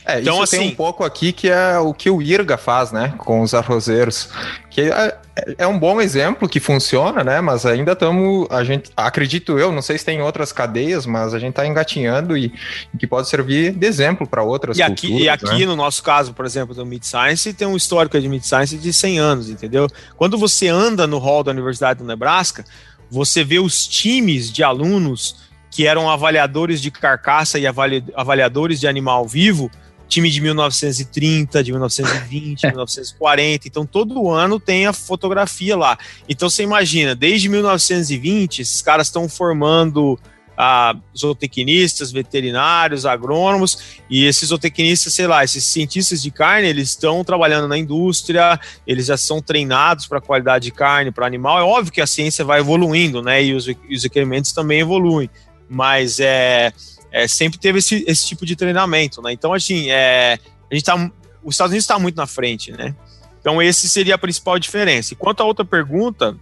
[0.06, 2.92] É, então, isso assim, tem um pouco aqui que é o que o IRGA faz,
[2.92, 4.28] né, com os arrozeiros,
[4.68, 5.16] que é,
[5.56, 9.80] é um bom exemplo que funciona, né, mas ainda estamos, a gente, acredito eu, não
[9.80, 12.52] sei se tem outras cadeias, mas a gente está engatinhando e,
[12.92, 15.66] e, que pode servir de exemplo para outras e aqui, culturas, E aqui, né?
[15.66, 18.92] no nosso caso, por exemplo, do Mid Science, tem um histórico de Mid Science de
[18.92, 19.88] 100 anos, entendeu?
[20.16, 22.62] Quando você anda no hall da Universidade do Nebraska,
[23.10, 28.86] você vê os times de alunos que eram avaliadores de carcaça e avali avaliadores de
[28.86, 29.70] animal vivo,
[30.08, 33.68] time de 1930, de 1920, 1940.
[33.68, 35.98] Então, todo ano tem a fotografia lá.
[36.28, 40.18] Então, você imagina, desde 1920, esses caras estão formando
[40.56, 47.24] a zootecnistas, veterinários, agrônomos, e esses zootecnistas, sei lá, esses cientistas de carne, eles estão
[47.24, 51.58] trabalhando na indústria, eles já são treinados para a qualidade de carne para animal.
[51.58, 53.42] É óbvio que a ciência vai evoluindo, né?
[53.42, 55.28] E os, os requerimentos também evoluem,
[55.68, 56.72] mas é,
[57.14, 59.32] é sempre teve esse, esse tipo de treinamento, né?
[59.32, 60.36] Então, assim, é,
[60.68, 60.96] a gente tá,
[61.44, 62.92] os Estados Unidos está muito na frente, né?
[63.40, 65.14] Então, esse seria a principal diferença.
[65.14, 66.36] E quanto à outra pergunta,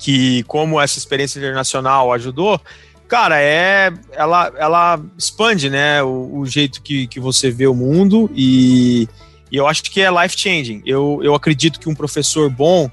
[0.00, 2.60] que como essa experiência internacional ajudou,
[3.06, 8.28] cara, é ela, ela expande, né, o, o, jeito que, que você vê o mundo
[8.34, 9.08] e,
[9.52, 10.82] e eu acho que é life changing.
[10.84, 12.90] Eu, eu acredito que um professor bom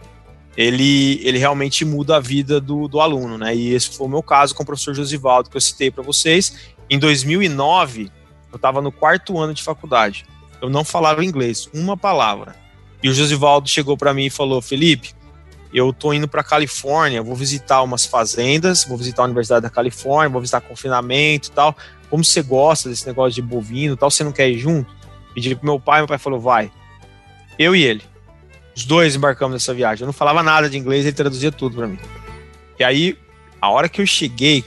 [0.55, 3.55] ele, ele realmente muda a vida do, do aluno, né?
[3.55, 6.55] E esse foi o meu caso com o professor Josivaldo que eu citei para vocês.
[6.89, 8.11] Em 2009,
[8.51, 10.25] eu estava no quarto ano de faculdade.
[10.61, 12.55] Eu não falava inglês, uma palavra.
[13.01, 15.13] E o Josivaldo chegou para mim e falou: Felipe,
[15.73, 20.29] eu tô indo para Califórnia, vou visitar umas fazendas, vou visitar a Universidade da Califórnia,
[20.29, 21.75] vou visitar confinamento e tal.
[22.09, 24.93] Como você gosta desse negócio de bovino e tal, você não quer ir junto?
[25.33, 26.71] Pedi pro meu pai, meu pai falou, vai.
[27.57, 28.03] Eu e ele.
[28.75, 30.03] Os dois embarcamos nessa viagem.
[30.03, 31.99] Eu não falava nada de inglês, ele traduzia tudo para mim.
[32.79, 33.17] E aí,
[33.59, 34.63] a hora que eu cheguei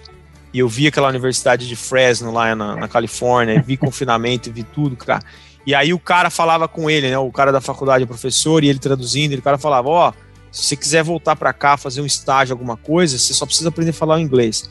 [0.57, 4.97] e eu vi aquela universidade de Fresno lá na, na Califórnia, vi confinamento, vi tudo,
[4.97, 5.23] cara.
[5.67, 7.19] E aí o cara falava com ele, né?
[7.19, 10.13] O cara da faculdade, o professor, e ele traduzindo, e o cara falava, ó, oh,
[10.51, 13.91] se você quiser voltar para cá, fazer um estágio, alguma coisa, você só precisa aprender
[13.91, 14.71] a falar o inglês.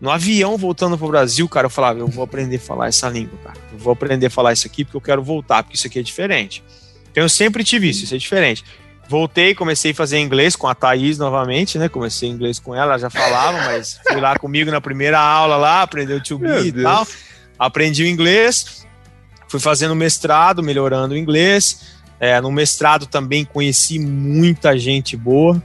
[0.00, 3.08] No avião, voltando para o Brasil, cara, eu falava, eu vou aprender a falar essa
[3.08, 3.58] língua, cara.
[3.72, 6.02] Eu vou aprender a falar isso aqui porque eu quero voltar, porque isso aqui é
[6.02, 6.62] diferente.
[7.10, 8.62] Então eu sempre tive isso, isso é diferente.
[9.08, 11.88] Voltei, comecei a fazer inglês com a Thaís novamente, né?
[11.88, 15.82] Comecei inglês com ela, ela já falava, mas fui lá comigo na primeira aula lá,
[15.82, 17.06] aprendeu to be e tal.
[17.58, 18.84] aprendi o inglês,
[19.48, 21.94] fui fazendo mestrado, melhorando o inglês.
[22.18, 25.62] É, no mestrado também conheci muita gente boa.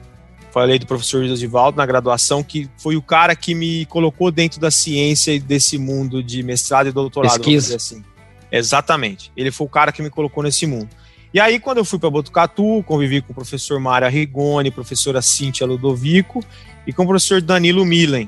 [0.51, 4.69] Falei do professor Josivaldo na graduação, que foi o cara que me colocou dentro da
[4.69, 7.37] ciência e desse mundo de mestrado e doutorado.
[7.37, 7.77] Pesquisa.
[7.77, 8.03] Assim.
[8.51, 9.31] Exatamente.
[9.35, 10.89] Ele foi o cara que me colocou nesse mundo.
[11.33, 15.65] E aí, quando eu fui para Botucatu, convivi com o professor Mário Rigoni, professora Cíntia
[15.65, 16.43] Ludovico
[16.85, 18.27] e com o professor Danilo Milen.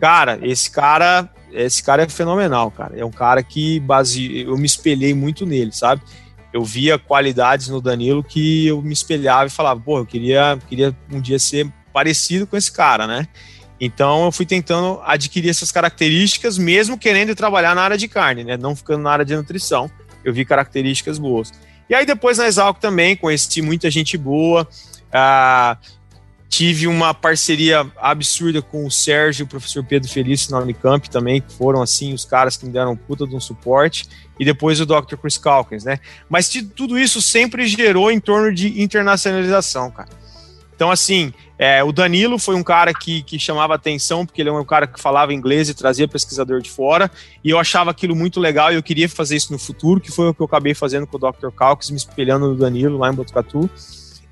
[0.00, 2.98] Cara, esse cara, esse cara é fenomenal, cara.
[2.98, 4.40] É um cara que base...
[4.40, 6.02] eu me espelhei muito nele, sabe?
[6.52, 10.94] Eu via qualidades no Danilo que eu me espelhava e falava, pô, eu queria, queria
[11.10, 13.28] um dia ser parecido com esse cara, né?
[13.80, 18.56] Então eu fui tentando adquirir essas características, mesmo querendo trabalhar na área de carne, né?
[18.56, 19.88] Não ficando na área de nutrição.
[20.24, 21.52] Eu vi características boas.
[21.92, 24.66] E aí depois na Exalc também conheci muita gente boa.
[25.12, 25.76] Ah,
[26.48, 31.42] tive uma parceria absurda com o Sérgio e o professor Pedro Felício na Unicamp também,
[31.42, 34.08] que foram assim os caras que me deram puta de um suporte.
[34.40, 35.16] E depois o Dr.
[35.20, 35.98] Chris Calkins, né?
[36.30, 40.08] Mas tudo isso sempre gerou em torno de internacionalização, cara.
[40.74, 44.52] Então, assim, é, o Danilo foi um cara que, que chamava atenção, porque ele é
[44.52, 47.10] um cara que falava inglês e trazia pesquisador de fora,
[47.44, 50.28] e eu achava aquilo muito legal e eu queria fazer isso no futuro, que foi
[50.28, 51.50] o que eu acabei fazendo com o Dr.
[51.54, 53.70] Calkins, me espelhando no Danilo lá em Botucatu.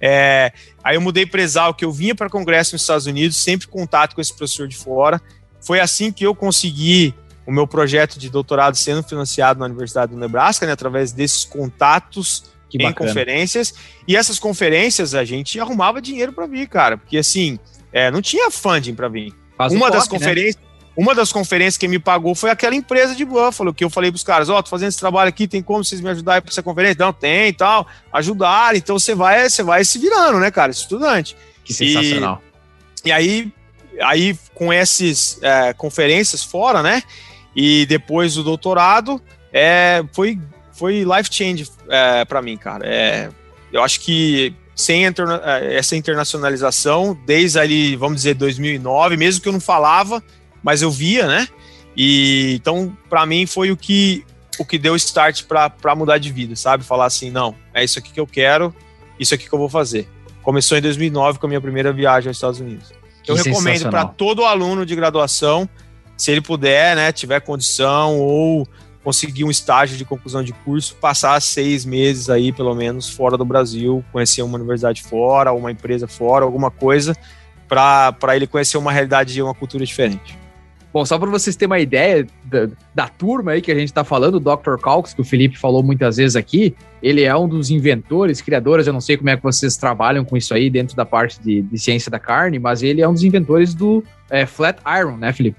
[0.00, 3.68] É, aí eu mudei para Exal, que eu vinha para congresso nos Estados Unidos, sempre
[3.68, 5.20] contato com esse professor de fora.
[5.61, 7.14] Foi assim que eu consegui
[7.46, 12.44] o meu projeto de doutorado sendo financiado na Universidade do Nebraska, né, através desses contatos
[12.70, 13.09] que em bacana.
[13.09, 13.74] conferências.
[14.06, 17.59] E essas conferências a gente arrumava dinheiro para vir, cara, porque assim,
[17.92, 19.35] é, não tinha funding para vir.
[19.59, 20.11] Faz uma das né?
[20.11, 20.70] conferências, né?
[20.96, 24.22] uma das conferências que me pagou foi aquela empresa de Buffalo, que eu falei pros
[24.22, 26.62] caras, ó, oh, tô fazendo esse trabalho aqui, tem como vocês me ajudarem para essa
[26.62, 26.96] conferência?
[26.98, 31.37] Não, tem e tal, ajudar, então você vai, você vai se virando, né, cara, estudante.
[31.64, 32.42] Que sensacional.
[33.04, 33.52] E, e aí,
[34.00, 37.02] aí com essas é, conferências fora, né,
[37.54, 39.20] e depois o doutorado,
[39.52, 40.38] é, foi
[40.81, 42.88] foi life change é, para mim, cara.
[42.88, 43.29] É,
[43.71, 49.49] eu acho que sem interna é, essa internacionalização, desde ali, vamos dizer, 2009, mesmo que
[49.49, 50.23] eu não falava,
[50.62, 51.47] mas eu via, né?
[51.95, 54.25] E então, para mim, foi o que
[54.59, 56.83] o que deu start para mudar de vida, sabe?
[56.83, 58.75] Falar assim, não, é isso aqui que eu quero,
[59.19, 60.09] isso aqui que eu vou fazer.
[60.43, 62.90] Começou em 2009 com a minha primeira viagem aos Estados Unidos.
[63.23, 65.69] Que eu recomendo para todo aluno de graduação,
[66.16, 68.66] se ele puder, né, tiver condição ou
[69.03, 73.45] conseguir um estágio de conclusão de curso, passar seis meses aí, pelo menos, fora do
[73.45, 77.17] Brasil, conhecer uma universidade fora, uma empresa fora, alguma coisa,
[77.67, 80.39] para ele conhecer uma realidade e uma cultura diferente.
[80.93, 84.03] Bom, só para vocês terem uma ideia da, da, turma aí que a gente está
[84.03, 84.75] falando, o Dr.
[84.83, 88.93] Calx, que o Felipe falou muitas vezes aqui, ele é um dos inventores, criadores, eu
[88.93, 91.79] não sei como é que vocês trabalham com isso aí dentro da parte de, de
[91.79, 95.57] ciência da carne, mas ele é um dos inventores do é, Flat Iron, né, Felipe?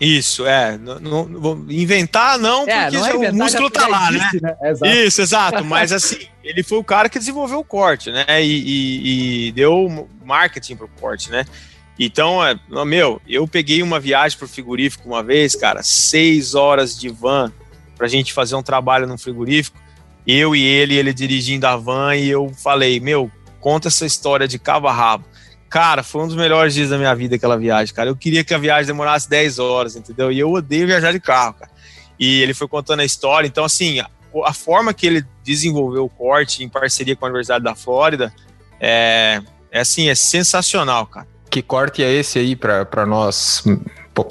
[0.00, 0.78] Isso, é.
[0.78, 4.18] Não, não, inventar não, é, porque não é inventar, o músculo tá lá, né?
[4.18, 4.56] existe, né?
[4.60, 4.70] né?
[4.70, 4.92] Exato.
[4.92, 5.64] Isso, exato.
[5.64, 8.24] Mas assim, ele foi o cara que desenvolveu o corte, né?
[8.42, 11.44] E, e, e deu marketing pro corte, né?
[11.98, 12.56] Então, é,
[12.86, 17.52] meu, eu peguei uma viagem pro frigorífico uma vez, cara, seis horas de van
[17.96, 19.76] pra gente fazer um trabalho no frigorífico.
[20.24, 24.58] Eu e ele, ele dirigindo a van, e eu falei, meu, conta essa história de
[24.58, 25.24] cabo a rabo.
[25.68, 28.08] Cara, foi um dos melhores dias da minha vida aquela viagem, cara.
[28.08, 30.32] Eu queria que a viagem demorasse 10 horas, entendeu?
[30.32, 31.70] E eu odeio viajar de carro, cara.
[32.18, 33.46] E ele foi contando a história.
[33.46, 34.08] Então, assim, a,
[34.44, 38.32] a forma que ele desenvolveu o corte em parceria com a Universidade da Flórida
[38.80, 41.26] é, é assim, é sensacional, cara.
[41.50, 43.62] Que corte é esse aí para nós?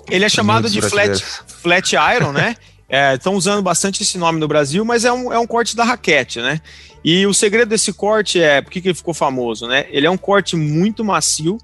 [0.09, 2.55] Ele é chamado de flat, flat iron, né?
[2.89, 5.83] Estão é, usando bastante esse nome no Brasil, mas é um, é um corte da
[5.83, 6.61] raquete, né?
[7.03, 9.85] E o segredo desse corte é, por que, que ele ficou famoso, né?
[9.89, 11.57] Ele é um corte muito macio,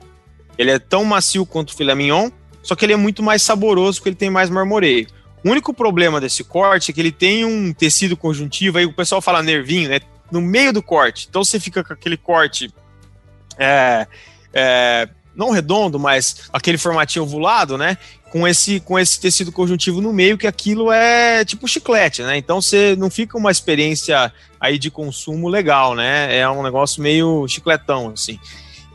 [0.58, 2.30] ele é tão macio quanto o filé mignon,
[2.62, 5.08] só que ele é muito mais saboroso porque ele tem mais marmoreio.
[5.44, 9.22] O único problema desse corte é que ele tem um tecido conjuntivo, aí o pessoal
[9.22, 10.00] fala nervinho, né?
[10.32, 11.28] No meio do corte.
[11.30, 12.74] Então você fica com aquele corte
[13.58, 14.08] é,
[14.54, 17.98] é, não redondo, mas aquele formatinho ovulado, né?
[18.32, 22.38] Com esse, com esse tecido conjuntivo no meio, que aquilo é tipo chiclete, né?
[22.38, 26.36] Então você não fica uma experiência aí de consumo legal, né?
[26.36, 28.40] É um negócio meio chicletão, assim.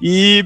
[0.00, 0.44] E,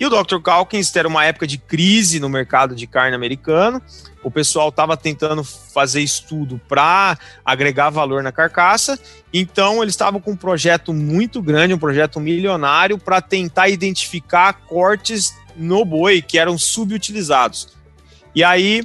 [0.00, 0.40] e o Dr.
[0.42, 3.82] Calkins era uma época de crise no mercado de carne americano.
[4.24, 8.98] O pessoal estava tentando fazer estudo para agregar valor na carcaça,
[9.32, 15.34] então eles estavam com um projeto muito grande, um projeto milionário, para tentar identificar cortes
[15.54, 17.68] no boi que eram subutilizados.
[18.34, 18.82] E aí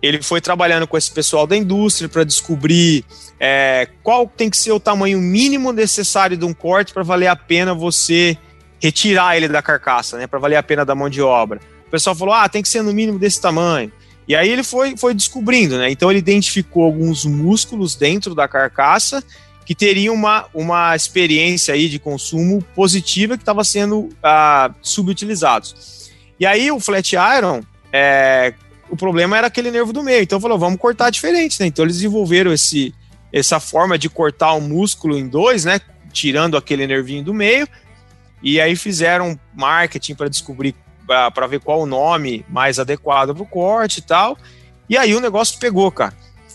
[0.00, 3.04] ele foi trabalhando com esse pessoal da indústria para descobrir
[3.38, 7.36] é, qual tem que ser o tamanho mínimo necessário de um corte para valer a
[7.36, 8.38] pena você
[8.82, 10.26] retirar ele da carcaça, né?
[10.26, 11.60] Para valer a pena da mão de obra.
[11.86, 13.92] O pessoal falou: ah, tem que ser no mínimo desse tamanho.
[14.26, 15.90] E aí ele foi, foi descobrindo, né?
[15.90, 19.22] Então ele identificou alguns músculos dentro da carcaça
[19.64, 26.10] que teriam uma, uma experiência aí de consumo positiva que estava sendo uh, subutilizados.
[26.38, 27.62] E aí o flat iron,
[27.92, 28.54] é,
[28.90, 30.22] o problema era aquele nervo do meio.
[30.22, 31.66] Então falou, vamos cortar diferente, né?
[31.66, 32.92] Então eles desenvolveram esse,
[33.32, 35.80] essa forma de cortar o músculo em dois, né?
[36.12, 37.68] Tirando aquele nervinho do meio.
[38.42, 40.74] E aí fizeram marketing para descobrir,
[41.06, 44.36] para ver qual o nome mais adequado para o corte e tal.
[44.88, 46.14] E aí o negócio pegou, cara.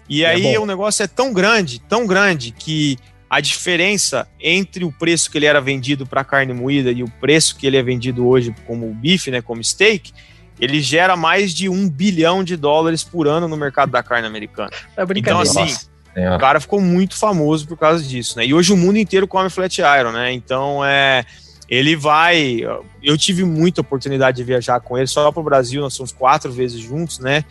[0.09, 0.63] E é aí bom.
[0.63, 2.97] o negócio é tão grande, tão grande, que
[3.29, 7.57] a diferença entre o preço que ele era vendido para carne moída e o preço
[7.57, 10.13] que ele é vendido hoje como bife, né, como steak,
[10.59, 14.71] ele gera mais de um bilhão de dólares por ano no mercado da carne americana.
[14.95, 16.35] É então, assim, Nossa.
[16.35, 18.45] o cara ficou muito famoso por causa disso, né?
[18.45, 20.31] E hoje o mundo inteiro come flat iron, né?
[20.31, 21.23] Então, é,
[21.69, 22.61] ele vai.
[23.01, 26.51] Eu tive muita oportunidade de viajar com ele só para o Brasil, nós somos quatro
[26.51, 27.43] vezes juntos, né?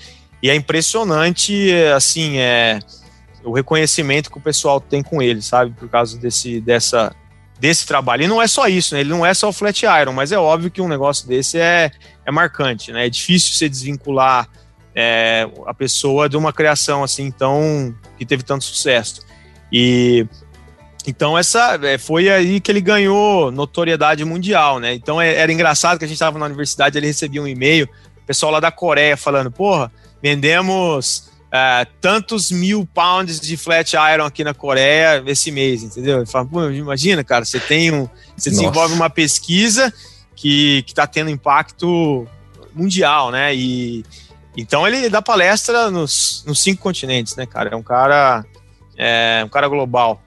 [0.42, 2.78] E é impressionante, assim, é
[3.44, 5.72] o reconhecimento que o pessoal tem com ele, sabe?
[5.72, 7.14] Por causa desse, dessa,
[7.60, 8.24] desse trabalho.
[8.24, 9.00] E não é só isso, né?
[9.00, 11.90] Ele não é só o flat iron, mas é óbvio que um negócio desse é,
[12.24, 13.06] é marcante, né?
[13.06, 14.48] É difícil você desvincular
[14.94, 19.24] é, a pessoa de uma criação assim tão que teve tanto sucesso.
[19.72, 20.26] E
[21.06, 24.94] então essa é, foi aí que ele ganhou notoriedade mundial, né?
[24.94, 27.88] Então é, era engraçado que a gente estava na universidade, ele recebia um e-mail,
[28.26, 29.90] pessoal lá da Coreia falando, porra,
[30.20, 36.18] vendemos uh, tantos mil pounds de flat iron aqui na Coreia esse mês, entendeu?
[36.18, 38.08] Ele fala, imagina, cara, você tem um.
[38.36, 39.92] Você desenvolve uma pesquisa
[40.34, 42.26] que, que tá tendo impacto
[42.74, 43.54] mundial, né?
[43.54, 44.04] E
[44.56, 47.70] então ele dá palestra nos, nos cinco continentes, né, cara?
[47.70, 48.44] É um cara.
[48.98, 50.22] É um cara global.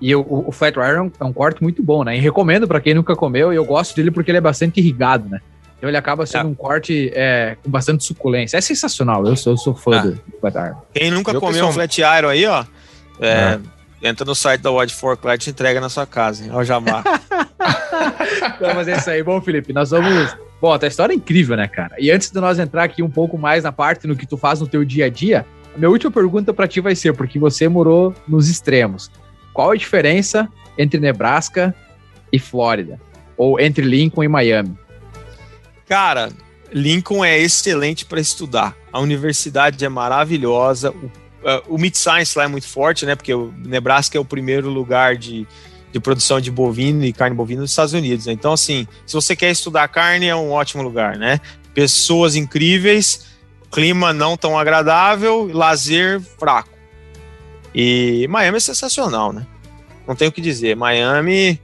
[0.00, 2.16] E o, o Flat Iron é um corte muito bom, né?
[2.16, 5.28] E recomendo para quem nunca comeu, e eu gosto dele porque ele é bastante irrigado,
[5.28, 5.40] né?
[5.78, 6.50] Então ele acaba sendo é.
[6.50, 8.56] um corte é, com bastante suculência.
[8.56, 10.02] É sensacional, eu sou, eu sou fã ah.
[10.02, 10.82] do, Flat Iron.
[10.92, 12.64] Quem nunca eu comeu um Flat Iron aí, ó,
[13.20, 13.58] é,
[14.02, 14.08] é.
[14.08, 16.50] entra no site da Wide Fork lá e te entrega na sua casa, hein?
[16.52, 17.02] Ó, Jamar.
[18.60, 19.22] Não, mas é isso aí.
[19.22, 20.36] Bom, Felipe, nós vamos...
[20.60, 21.94] Bom, a tua história é incrível, né, cara?
[21.98, 24.60] E antes de nós entrar aqui um pouco mais na parte no que tu faz
[24.60, 25.44] no teu dia a dia,
[25.74, 29.10] a minha última pergunta para ti vai ser, porque você morou nos extremos.
[29.56, 31.74] Qual a diferença entre Nebraska
[32.30, 33.00] e Flórida?
[33.38, 34.78] Ou entre Lincoln e Miami?
[35.88, 36.28] Cara,
[36.70, 38.76] Lincoln é excelente para estudar.
[38.92, 40.90] A universidade é maravilhosa.
[40.90, 41.06] O,
[41.72, 43.14] uh, o Science lá é muito forte, né?
[43.14, 45.46] Porque o Nebraska é o primeiro lugar de,
[45.90, 48.26] de produção de bovino e carne bovina nos Estados Unidos.
[48.26, 48.34] Né?
[48.34, 51.40] Então, assim, se você quer estudar carne, é um ótimo lugar, né?
[51.72, 53.24] Pessoas incríveis,
[53.72, 56.75] clima não tão agradável, lazer fraco.
[57.78, 59.46] E Miami é sensacional, né?
[60.08, 60.74] Não tenho o que dizer.
[60.74, 61.60] Miami,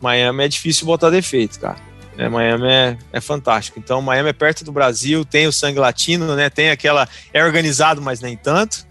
[0.00, 1.76] Miami é difícil botar defeito, cara.
[2.18, 3.78] É, Miami é, é fantástico.
[3.78, 6.50] Então, Miami é perto do Brasil, tem o sangue latino, né?
[6.50, 7.08] Tem aquela.
[7.32, 8.84] É organizado, mas nem tanto.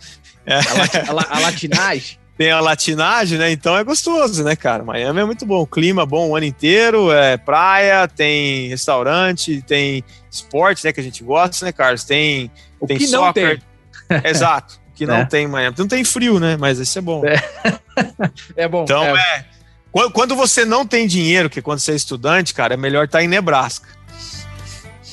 [0.45, 0.55] É.
[0.55, 2.17] A, a, a latinagem.
[2.37, 3.51] tem a latinagem, né?
[3.51, 4.83] Então é gostoso, né, cara?
[4.83, 5.65] Miami é muito bom.
[5.65, 10.93] Clima bom o ano inteiro, é praia, tem restaurante, tem esporte, né?
[10.93, 12.03] Que a gente gosta, né, Carlos?
[12.03, 12.49] Tem,
[12.79, 13.61] o tem soccer.
[14.07, 14.21] Tem.
[14.25, 14.80] Exato.
[15.01, 15.25] Que não é.
[15.25, 15.75] tem Miami.
[15.79, 16.55] Não tem frio, né?
[16.59, 17.23] Mas esse é bom.
[17.25, 17.41] É,
[18.55, 18.83] é bom.
[18.83, 19.45] Então é.
[19.99, 23.17] é quando você não tem dinheiro, que quando você é estudante, cara, é melhor estar
[23.17, 23.87] tá em Nebraska.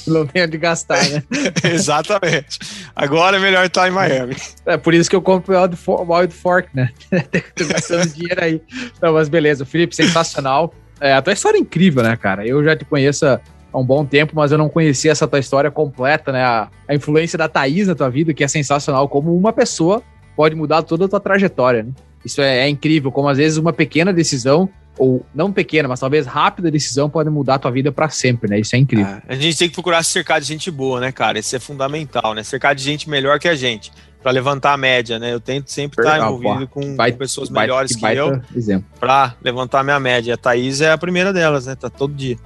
[0.06, 1.22] Não tem onde gastar, né?
[1.64, 2.58] Exatamente.
[2.94, 4.36] Agora é melhor estar tá em Miami.
[4.66, 6.90] É por isso que eu compro o Wild, Wild Fork, né?
[7.56, 8.60] Tô gastando dinheiro aí.
[9.00, 9.64] Não, mas beleza.
[9.64, 10.74] Felipe, sensacional.
[11.00, 12.46] É, a tua história é incrível, né, cara?
[12.46, 13.40] Eu já te conheço há
[13.78, 16.42] um bom tempo, mas eu não conhecia essa tua história completa, né?
[16.42, 19.08] A, a influência da Thaís na tua vida, que é sensacional.
[19.08, 20.02] Como uma pessoa
[20.36, 21.92] pode mudar toda a tua trajetória, né?
[22.24, 24.68] Isso é, é, incrível, como às vezes uma pequena decisão,
[24.98, 28.58] ou não pequena, mas talvez rápida decisão, pode mudar a tua vida para sempre, né?
[28.58, 29.14] Isso é incrível.
[29.28, 31.38] É, a gente tem que procurar se cercar de gente boa, né, cara?
[31.38, 32.42] Isso é fundamental, né?
[32.42, 35.32] Cercar de gente melhor que a gente, para levantar a média, né?
[35.32, 38.42] Eu tento sempre estar envolvido com, com, pessoas melhores que, que eu,
[38.98, 40.34] para levantar a minha média.
[40.34, 41.76] A Thaís é a primeira delas, né?
[41.76, 42.36] Tá todo dia.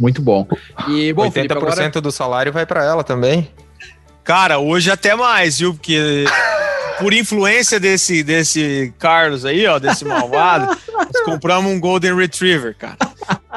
[0.00, 0.48] Muito bom.
[0.88, 2.00] E, bom, 80% Felipe, agora...
[2.00, 3.50] do salário vai para ela também.
[4.24, 5.74] Cara, hoje até mais, viu?
[5.74, 6.24] Porque
[6.98, 12.96] por influência desse, desse Carlos aí, ó, desse malvado, nós compramos um Golden Retriever, cara.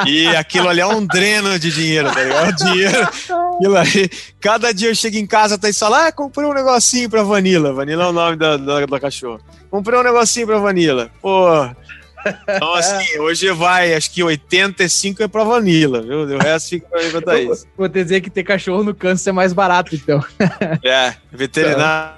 [0.05, 2.55] E aquilo ali é um dreno de dinheiro, tá ligado?
[2.55, 3.03] Dinheiro.
[3.03, 4.09] Aquilo aí.
[4.41, 7.73] Cada dia eu chego em casa, tá e fala, ah, comprei um negocinho pra Vanilla.
[7.73, 9.39] Vanilla é o nome da, da, da cachorra.
[9.69, 11.11] Comprei um negocinho pra Vanilla.
[11.21, 11.69] Pô.
[12.47, 16.21] Então, assim, hoje vai, acho que 85 é pra Vanilla, viu?
[16.21, 17.67] O resto fica pra Thaís.
[17.77, 20.23] Vou te dizer que ter cachorro no câncer é mais barato, então.
[20.83, 22.15] É, veterinário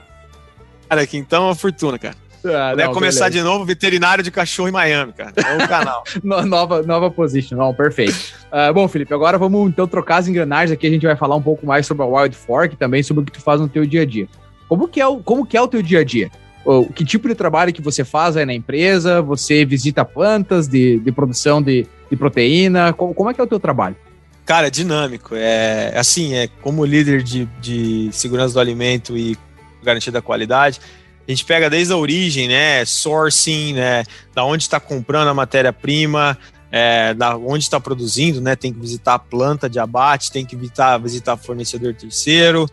[0.90, 2.16] aqui, então é uma fortuna, cara.
[2.46, 3.44] Ah, Puder começar beleza.
[3.44, 5.34] de novo, veterinário de cachorro em Miami, cara.
[5.36, 6.04] É o canal.
[6.24, 8.34] nova, nova position, não, perfeito.
[8.52, 10.86] Uh, bom, Felipe, agora vamos então trocar as engrenagens aqui.
[10.86, 13.32] A gente vai falar um pouco mais sobre a Wild Fork também sobre o que
[13.32, 14.28] tu faz no teu dia a dia.
[14.68, 16.30] Como que é o, como que é o teu dia a dia?
[16.96, 19.22] Que tipo de trabalho que você faz aí na empresa?
[19.22, 22.92] Você visita plantas de, de produção de, de proteína?
[22.94, 23.96] Como, como é que é o teu trabalho?
[24.46, 25.36] Cara, é dinâmico.
[25.36, 29.38] É assim, é como líder de, de segurança do alimento e
[29.84, 30.80] garantia da qualidade.
[31.28, 32.86] A gente pega desde a origem, né?
[32.86, 34.04] Sourcing, né?
[34.34, 36.38] Da onde está comprando a matéria-prima,
[36.72, 38.56] é, da onde está produzindo, né?
[38.56, 42.68] Tem que visitar a planta de abate, tem que visitar, visitar fornecedor terceiro.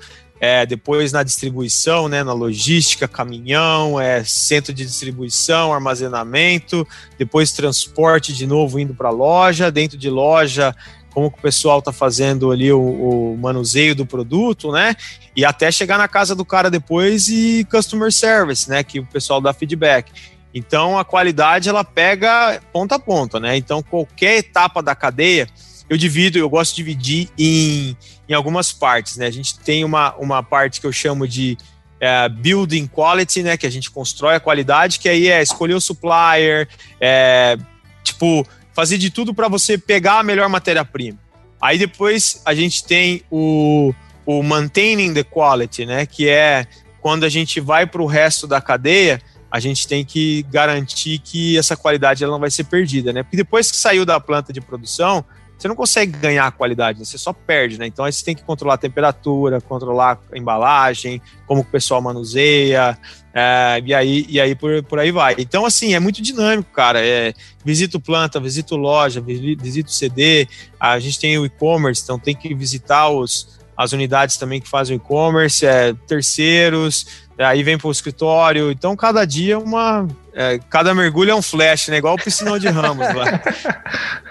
[0.45, 6.85] É, depois na distribuição, né, na logística, caminhão, é, centro de distribuição, armazenamento,
[7.17, 10.75] depois transporte de novo indo para loja, dentro de loja
[11.15, 14.97] como que o pessoal está fazendo ali o, o, manuseio do produto, né?
[15.37, 18.83] E até chegar na casa do cara depois e customer service, né?
[18.83, 20.11] Que o pessoal dá feedback.
[20.55, 23.57] Então a qualidade ela pega ponta a ponta, né?
[23.57, 25.47] Então qualquer etapa da cadeia
[25.89, 27.95] eu divido, eu gosto de dividir em,
[28.33, 29.27] em algumas partes, né?
[29.27, 31.59] A gente tem uma, uma parte que eu chamo de
[32.01, 33.57] é, building quality, né?
[33.57, 36.67] Que a gente constrói a qualidade, que aí é escolher o supplier,
[37.01, 37.59] é,
[38.03, 41.19] tipo fazer de tudo para você pegar a melhor matéria-prima.
[41.61, 43.93] Aí depois a gente tem o,
[44.25, 46.07] o maintaining the quality, né?
[46.07, 46.67] Que é
[47.03, 49.21] quando a gente vai para o resto da cadeia,
[49.51, 53.23] a gente tem que garantir que essa qualidade ela não vai ser perdida, né?
[53.23, 55.23] Porque depois que saiu da planta de produção,
[55.63, 57.05] você não consegue ganhar qualidade, né?
[57.05, 57.87] você só perde, né?
[57.87, 62.99] Então aí você tem que controlar a temperatura, controlar a embalagem, como o pessoal manuseia,
[63.33, 65.37] é, e aí, e aí por, por aí vai.
[65.39, 66.99] Então, assim, é muito dinâmico, cara.
[67.01, 67.33] É,
[67.65, 70.49] visito planta, visito loja, visito CD,
[70.81, 74.97] a gente tem o e-commerce, então tem que visitar os, as unidades também que fazem
[74.97, 77.07] o e-commerce, é, terceiros,
[77.39, 78.71] aí vem para o escritório.
[78.71, 80.07] Então, cada dia uma.
[80.35, 81.99] É, cada mergulho é um flash, né?
[81.99, 83.41] Igual o piscinão de Ramos lá.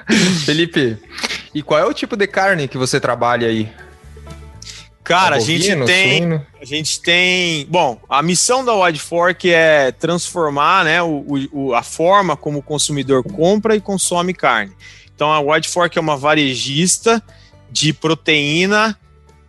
[0.45, 0.97] Felipe,
[1.53, 3.71] e qual é o tipo de carne que você trabalha aí?
[5.03, 6.17] Cara, é bovino, a gente tem.
[6.17, 6.45] Suíno?
[6.61, 7.65] A gente tem.
[7.67, 12.63] Bom, a missão da Wide Fork é transformar né, o, o, a forma como o
[12.63, 14.71] consumidor compra e consome carne.
[15.13, 17.21] Então a Wide Fork é uma varejista
[17.69, 18.97] de proteína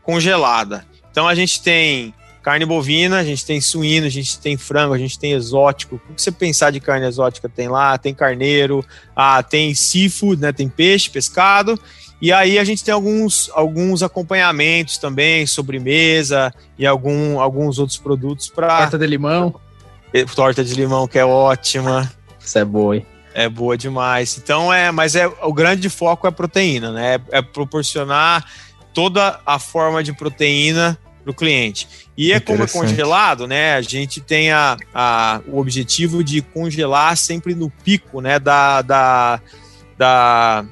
[0.02, 0.86] congelada.
[1.10, 4.98] Então a gente tem carne bovina, a gente tem suíno, a gente tem frango, a
[4.98, 6.00] gente tem exótico.
[6.10, 7.96] O que você pensar de carne exótica tem lá?
[7.96, 8.84] Tem carneiro,
[9.14, 10.52] ah, tem seafood, né?
[10.52, 11.78] Tem peixe, pescado.
[12.20, 18.48] E aí a gente tem alguns, alguns acompanhamentos também, sobremesa e algum, alguns outros produtos
[18.48, 18.78] para.
[18.78, 19.54] Torta de limão.
[20.34, 22.12] Torta de limão, que é ótima.
[22.38, 23.06] Isso é boa, hein?
[23.34, 24.36] É boa demais.
[24.36, 27.14] Então é, mas é o grande foco é a proteína, né?
[27.14, 28.44] É, é proporcionar
[28.92, 31.88] toda a forma de proteína para o cliente.
[32.16, 33.74] E é como é congelado, né?
[33.74, 38.38] A gente tem a, a, o objetivo de congelar sempre no pico, né?
[38.38, 39.40] Da, da,
[39.96, 40.64] da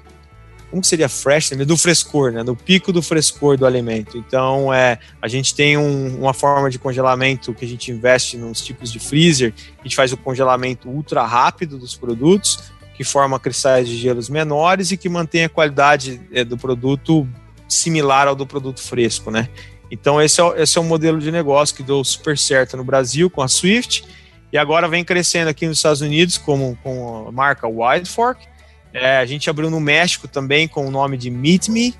[0.71, 1.65] como seria fresh, né?
[1.65, 2.43] do frescor, né?
[2.43, 4.17] No pico do frescor do alimento.
[4.17, 8.61] Então, é, a gente tem um, uma forma de congelamento que a gente investe nos
[8.61, 9.53] tipos de freezer.
[9.81, 14.93] A gente faz o congelamento ultra rápido dos produtos, que forma cristais de gelos menores
[14.93, 17.27] e que mantém a qualidade é, do produto
[17.69, 19.49] similar ao do produto fresco, né?
[19.91, 23.43] Então esse é, esse é modelo de negócio que deu super certo no Brasil com
[23.43, 24.05] a Swift
[24.53, 28.47] e agora vem crescendo aqui nos Estados Unidos como, com a marca Wild Fork.
[28.93, 31.95] É, a gente abriu no México também com o nome de Meet Me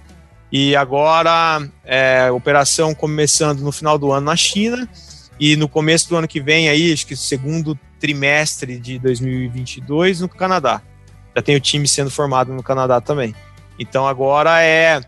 [0.53, 4.89] e agora é, operação começando no final do ano na China
[5.39, 10.29] e no começo do ano que vem aí, acho que segundo trimestre de 2022 no
[10.29, 10.83] Canadá.
[11.35, 13.35] Já tem o time sendo formado no Canadá também.
[13.79, 15.01] Então agora é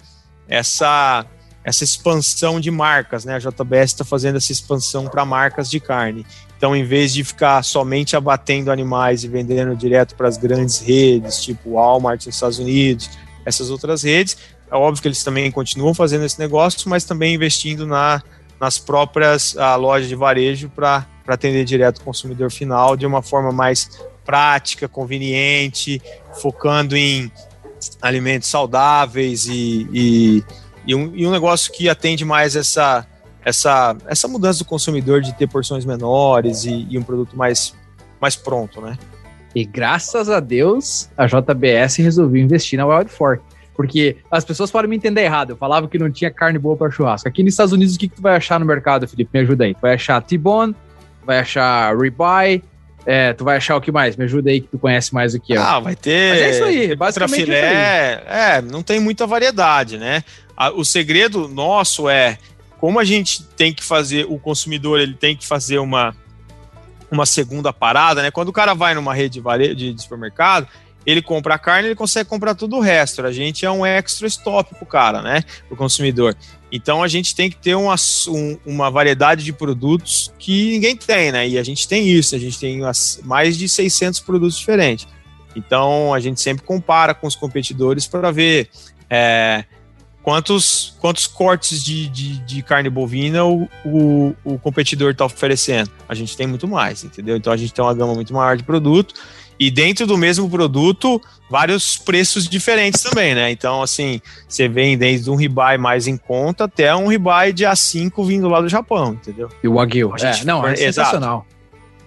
[0.49, 1.27] essa
[1.65, 3.37] essa expansão de marcas, né?
[3.37, 6.27] A JBS está fazendo essa expansão para marcas de carne.
[6.57, 11.43] Então, em vez de ficar somente abatendo animais e vendendo direto para as grandes redes,
[11.43, 13.11] tipo Walmart nos Estados Unidos,
[13.45, 14.37] essas outras redes,
[14.71, 18.23] é óbvio que eles também continuam fazendo esse negócio, mas também investindo na,
[18.61, 23.53] nas próprias ah, lojas de varejo para atender direto o consumidor final de uma forma
[23.53, 23.91] mais
[24.25, 26.01] prática, conveniente,
[26.41, 27.31] focando em
[28.01, 30.45] alimentos saudáveis e, e
[30.87, 33.07] e um, e um negócio que atende mais essa,
[33.45, 37.75] essa, essa mudança do consumidor de ter porções menores e, e um produto mais,
[38.21, 38.99] mais pronto, né?
[39.55, 43.43] E graças a Deus, a JBS resolveu investir na Wild Fork.
[43.75, 45.51] Porque as pessoas podem me entender errado.
[45.51, 47.27] Eu falava que não tinha carne boa para churrasco.
[47.29, 49.31] Aqui nos Estados Unidos, o que, que tu vai achar no mercado, Felipe?
[49.33, 49.75] Me ajuda aí.
[49.75, 50.75] Tu vai achar T-bone,
[51.25, 52.63] vai achar ribeye,
[53.05, 54.17] é, tu vai achar o que mais?
[54.17, 55.63] Me ajuda aí que tu conhece mais do que eu.
[55.63, 56.31] Ah, vai ter.
[56.31, 57.45] Mas é isso aí, basicamente.
[57.45, 58.59] Filé, é, isso aí.
[58.59, 60.23] é, não tem muita variedade, né?
[60.77, 62.39] o segredo nosso é
[62.79, 66.15] como a gente tem que fazer, o consumidor ele tem que fazer uma,
[67.11, 68.31] uma segunda parada, né?
[68.33, 69.41] Quando o cara vai numa rede
[69.75, 70.67] de, de supermercado,
[71.07, 73.25] ele compra a carne, ele consegue comprar tudo o resto.
[73.25, 75.45] A gente é um extra stop pro cara, né?
[75.69, 76.37] Pro consumidor.
[76.73, 77.95] Então a gente tem que ter uma,
[78.29, 81.47] um, uma variedade de produtos que ninguém tem, né?
[81.47, 82.81] E a gente tem isso, a gente tem
[83.25, 85.07] mais de 600 produtos diferentes.
[85.55, 88.71] Então a gente sempre compara com os competidores para ver
[89.11, 89.67] é,
[90.23, 95.91] quantos, quantos cortes de, de, de carne bovina o, o, o competidor está oferecendo.
[96.09, 97.37] A gente tem muito mais, entendeu?
[97.37, 99.15] Então a gente tem uma gama muito maior de produto
[99.67, 103.51] e dentro do mesmo produto, vários preços diferentes também, né?
[103.51, 108.27] Então, assim, você vem desde um ribeye mais em conta até um ribeye de A5
[108.27, 109.49] vindo lá do Japão, entendeu?
[109.63, 110.13] E o Wagyu.
[110.21, 111.47] É, não, é sensacional.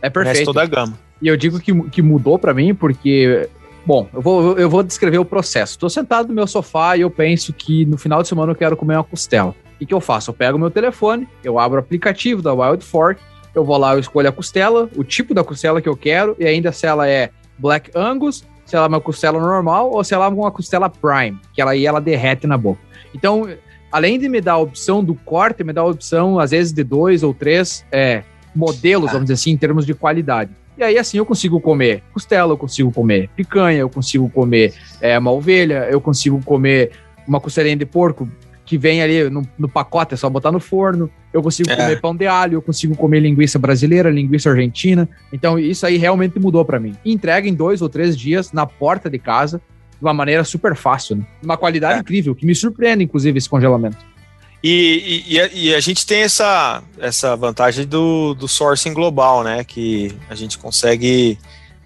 [0.02, 0.46] É perfeito.
[0.46, 1.00] toda a gama.
[1.22, 3.50] E eu digo que, que mudou para mim porque
[3.86, 5.74] Bom, eu vou, eu vou descrever o processo.
[5.74, 8.76] Estou sentado no meu sofá e eu penso que no final de semana eu quero
[8.76, 9.52] comer uma costela.
[9.76, 10.32] O que, que eu faço?
[10.32, 13.22] Eu pego meu telefone, eu abro o aplicativo da Wild Fork,
[13.54, 16.46] eu vou lá, eu escolho a costela, o tipo da costela que eu quero, e
[16.46, 20.26] ainda se ela é Black Angus, se ela é uma costela normal ou se ela
[20.26, 22.82] é uma costela Prime, que ela aí ela derrete na boca.
[23.14, 23.48] Então,
[23.92, 26.84] além de me dar a opção do corte, me dá a opção, às vezes, de
[26.84, 28.24] dois ou três é,
[28.56, 30.52] modelos, vamos dizer assim, em termos de qualidade.
[30.78, 35.18] E aí, assim, eu consigo comer costela, eu consigo comer picanha, eu consigo comer é,
[35.18, 36.92] uma ovelha, eu consigo comer
[37.28, 38.28] uma costelinha de porco
[38.66, 41.10] que vem ali no, no pacote, é só botar no forno.
[41.32, 41.76] Eu consigo é.
[41.76, 45.08] comer pão de alho, eu consigo comer linguiça brasileira, linguiça argentina.
[45.32, 46.96] Então, isso aí realmente mudou para mim.
[47.06, 49.62] entrega em dois ou três dias na porta de casa,
[49.92, 51.26] de uma maneira super fácil, né?
[51.44, 52.00] Uma qualidade é.
[52.00, 53.98] incrível, que me surpreende, inclusive, esse congelamento.
[54.64, 59.64] E, e, e, a, gente tem essa, essa vantagem do, do sourcing global, né?
[59.64, 61.38] Que a gente consegue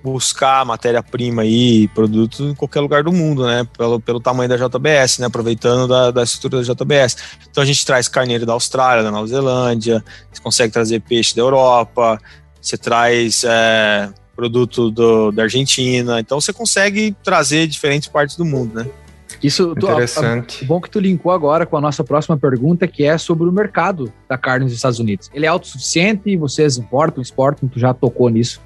[0.04, 3.68] buscar matéria-prima e produto em qualquer lugar do mundo, né?
[3.78, 5.28] Pelo, pelo tamanho da JBS, né?
[5.28, 7.18] Aproveitando da, da estrutura da JBS.
[7.50, 11.42] Então a gente traz carneiro da Austrália, da Nova Zelândia, você consegue trazer peixe da
[11.42, 12.20] Europa,
[12.62, 18.76] você traz é, produto do, da Argentina, então você consegue trazer diferentes partes do mundo,
[18.76, 18.90] né?
[19.42, 20.60] Isso Interessante.
[20.60, 23.52] Tu, bom que tu linkou agora com a nossa próxima pergunta, que é sobre o
[23.52, 25.30] mercado da carne nos Estados Unidos.
[25.34, 26.36] Ele é autossuficiente?
[26.36, 27.70] Vocês importam, exportam?
[27.70, 28.62] Tu já tocou nisso?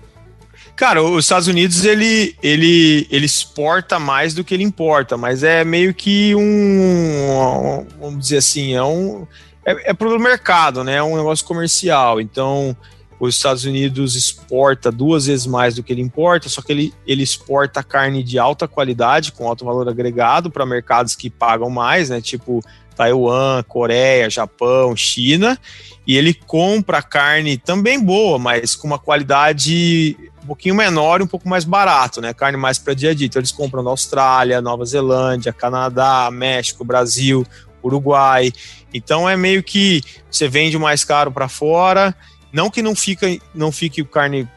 [0.75, 5.63] Cara, os Estados Unidos ele, ele, ele exporta mais do que ele importa, mas é
[5.63, 9.27] meio que um, vamos dizer assim, é um
[9.65, 10.95] é, é pro mercado, né?
[10.95, 12.19] É um negócio comercial.
[12.19, 12.75] Então,
[13.19, 17.23] os Estados Unidos exporta duas vezes mais do que ele importa, só que ele, ele
[17.23, 22.19] exporta carne de alta qualidade, com alto valor agregado, para mercados que pagam mais, né?
[22.19, 22.61] Tipo
[22.95, 25.57] Taiwan, Coreia, Japão, China,
[26.05, 31.27] e ele compra carne também boa, mas com uma qualidade um pouquinho menor e um
[31.27, 32.33] pouco mais barato, né?
[32.33, 33.27] Carne mais para dia a dia.
[33.27, 37.45] Então eles compram da Austrália, Nova Zelândia, Canadá, México, Brasil,
[37.81, 38.51] Uruguai.
[38.93, 42.15] Então é meio que você vende mais caro para fora
[42.53, 43.25] não que não, fica,
[43.55, 44.47] não fique carne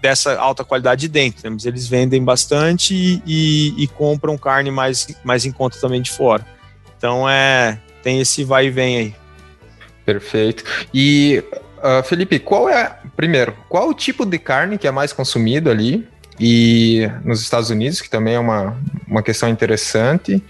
[0.00, 1.50] dessa alta qualidade dentro, né?
[1.50, 6.10] mas eles vendem bastante e, e, e, compram carne mais, mais em conta também de
[6.12, 6.46] fora.
[6.96, 9.14] Então é tem esse vai e vem aí.
[10.06, 10.64] Perfeito.
[10.94, 11.44] E
[11.82, 16.06] uh, Felipe, qual é primeiro qual o tipo de carne que é mais consumido ali?
[16.42, 18.74] E nos Estados Unidos, que também é uma,
[19.06, 20.42] uma questão interessante.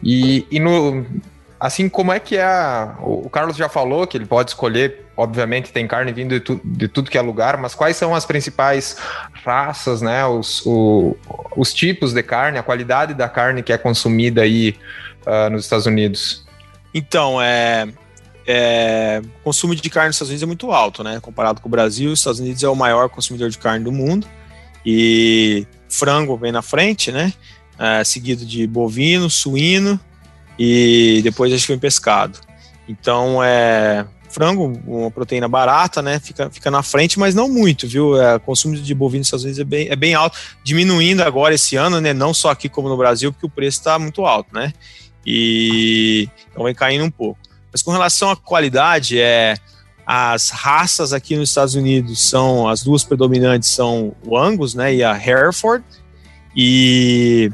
[0.00, 1.04] E, e no,
[1.58, 2.44] assim, como é que é.
[2.44, 6.60] A, o Carlos já falou que ele pode escolher, obviamente, tem carne vindo de, tu,
[6.64, 8.96] de tudo que é lugar, mas quais são as principais
[9.44, 10.24] raças, né?
[10.26, 11.16] Os, o,
[11.56, 14.76] os tipos de carne, a qualidade da carne que é consumida aí
[15.26, 16.46] uh, nos Estados Unidos?
[16.94, 17.88] Então, é,
[18.46, 21.18] é, consumo de carne nos Estados Unidos é muito alto, né?
[21.20, 24.26] Comparado com o Brasil, os Estados Unidos é o maior consumidor de carne do mundo.
[24.84, 27.32] E frango vem na frente, né?
[27.78, 29.98] É, seguido de bovino, suíno,
[30.58, 32.38] e depois acho que vem pescado.
[32.88, 36.20] Então, é frango, uma proteína barata, né?
[36.20, 38.20] Fica, fica na frente, mas não muito, viu?
[38.20, 41.54] É, o consumo de bovino nos Estados Unidos é bem, é bem alto, diminuindo agora
[41.54, 42.12] esse ano, né?
[42.12, 44.72] Não só aqui como no Brasil, porque o preço está muito alto, né?
[45.24, 47.45] E então vem caindo um pouco.
[47.76, 49.54] Mas com relação à qualidade, é
[50.06, 54.94] as raças aqui nos Estados Unidos são as duas predominantes são o Angus, né?
[54.94, 55.84] E a Hereford.
[56.56, 57.52] E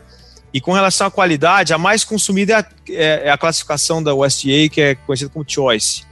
[0.55, 4.15] e com relação à qualidade, a mais consumida é a, é, é a classificação da
[4.15, 6.05] USDA, que é conhecida como Choice.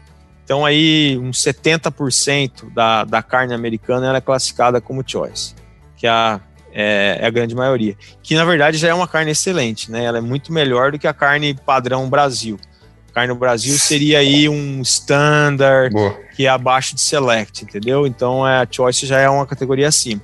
[0.42, 5.54] Então aí uns 70% da, da carne americana é classificada como Choice,
[5.96, 6.40] que é a,
[6.72, 7.96] é, é, a grande maioria.
[8.24, 10.02] Que na verdade já é uma carne excelente, né?
[10.02, 12.58] Ela é muito melhor do que a carne padrão Brasil.
[13.20, 16.18] Carne no Brasil seria aí um standard Boa.
[16.34, 18.06] que é abaixo de select, entendeu?
[18.06, 20.22] Então é, a Choice já é uma categoria acima.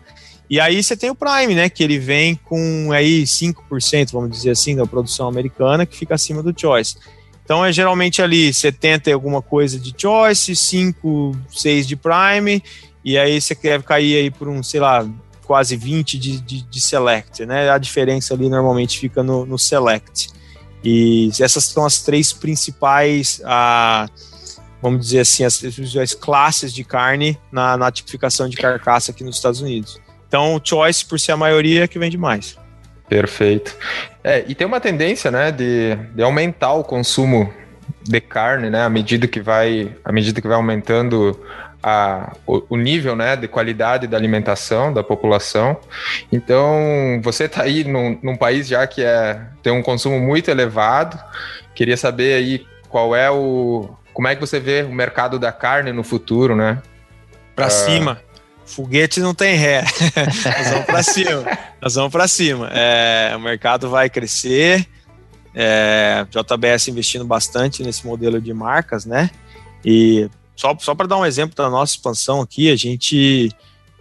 [0.49, 1.69] E aí você tem o Prime, né?
[1.69, 6.43] Que ele vem com aí 5%, vamos dizer assim, da produção americana, que fica acima
[6.43, 6.97] do Choice.
[7.45, 12.63] Então é geralmente ali 70 e alguma coisa de Choice, 5, 6 de Prime
[13.05, 15.07] e aí você deve cair aí por um, sei lá,
[15.45, 17.71] quase 20 de, de, de select, né?
[17.71, 20.29] A diferença ali normalmente fica no, no select.
[20.89, 24.07] E essas são as três principais, ah,
[24.81, 25.61] vamos dizer assim, as,
[26.01, 30.01] as classes de carne na, na tipificação de carcaça aqui nos Estados Unidos.
[30.29, 32.57] Então, choice, por ser a maioria, é que vende mais.
[33.09, 33.75] Perfeito.
[34.23, 37.53] É, e tem uma tendência, né, de, de aumentar o consumo
[38.05, 41.37] de carne, né, à medida que vai, à medida que vai aumentando
[41.89, 45.77] a, o, o, nível né, de qualidade da alimentação da população.
[46.33, 51.17] Então, você está aí num, num, país já que é, tem um consumo muito elevado.
[51.77, 53.89] Queria saber aí qual é o.
[54.13, 56.83] Como é que você vê o mercado da carne no futuro, né?
[57.55, 58.21] Para uh, cima.
[58.65, 59.85] Foguete não tem ré.
[60.59, 61.59] Nós vamos para cima.
[61.81, 62.69] Nós vamos para cima.
[62.73, 64.85] É, o mercado vai crescer.
[65.55, 69.31] É, JBS investindo bastante nesse modelo de marcas, né?
[69.85, 73.51] E só, só para dar um exemplo da nossa expansão aqui, a gente.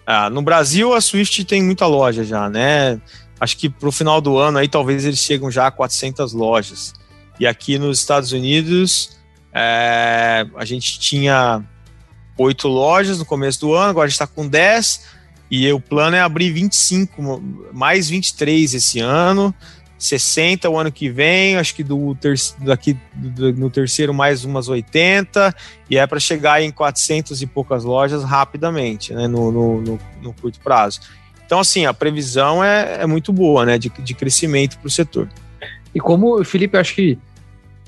[0.08, 3.00] Ah, no Brasil, a Swift tem muita loja já, né?
[3.40, 6.94] Acho que para o final do ano aí talvez eles chegam já a 400 lojas.
[7.40, 9.18] E aqui nos Estados Unidos,
[9.54, 11.62] é, a gente tinha
[12.38, 15.16] oito lojas no começo do ano, agora a gente está com 10.
[15.50, 17.42] E o plano é abrir 25,
[17.72, 19.54] mais 23 esse ano.
[19.98, 24.68] 60 o ano que vem, acho que do ter, daqui do, no terceiro mais umas
[24.68, 25.56] 80,
[25.90, 30.34] e é para chegar em 400 e poucas lojas rapidamente, né, no, no, no, no
[30.34, 31.02] curto prazo.
[31.46, 35.30] Então, assim, a previsão é, é muito boa, né, de, de crescimento para o setor.
[35.94, 37.18] E como, Felipe, acho que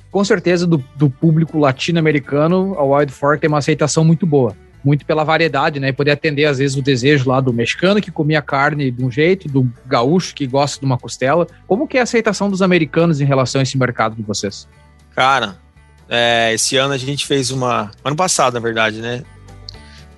[0.10, 4.56] com certeza do, do público latino-americano, a Wild Fork tem uma aceitação muito boa
[4.88, 5.90] muito pela variedade, né?
[5.90, 9.12] E poder atender, às vezes, o desejo lá do mexicano que comia carne de um
[9.12, 11.46] jeito, do gaúcho que gosta de uma costela.
[11.68, 14.66] Como que é a aceitação dos americanos em relação a esse mercado de vocês?
[15.14, 15.58] Cara,
[16.08, 17.92] é, esse ano a gente fez uma.
[18.02, 19.24] Ano passado, na verdade, né?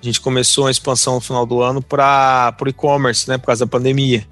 [0.00, 3.38] A gente começou a expansão no final do ano para o e-commerce, né?
[3.38, 4.24] Por causa da pandemia.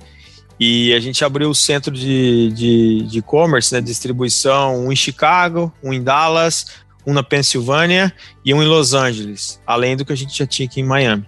[0.60, 5.72] E a gente abriu o centro de e-commerce, de, de né, distribuição, um em Chicago,
[5.82, 6.66] um em Dallas,
[7.06, 8.12] um na Pensilvânia
[8.44, 11.26] e um em Los Angeles, além do que a gente já tinha aqui em Miami.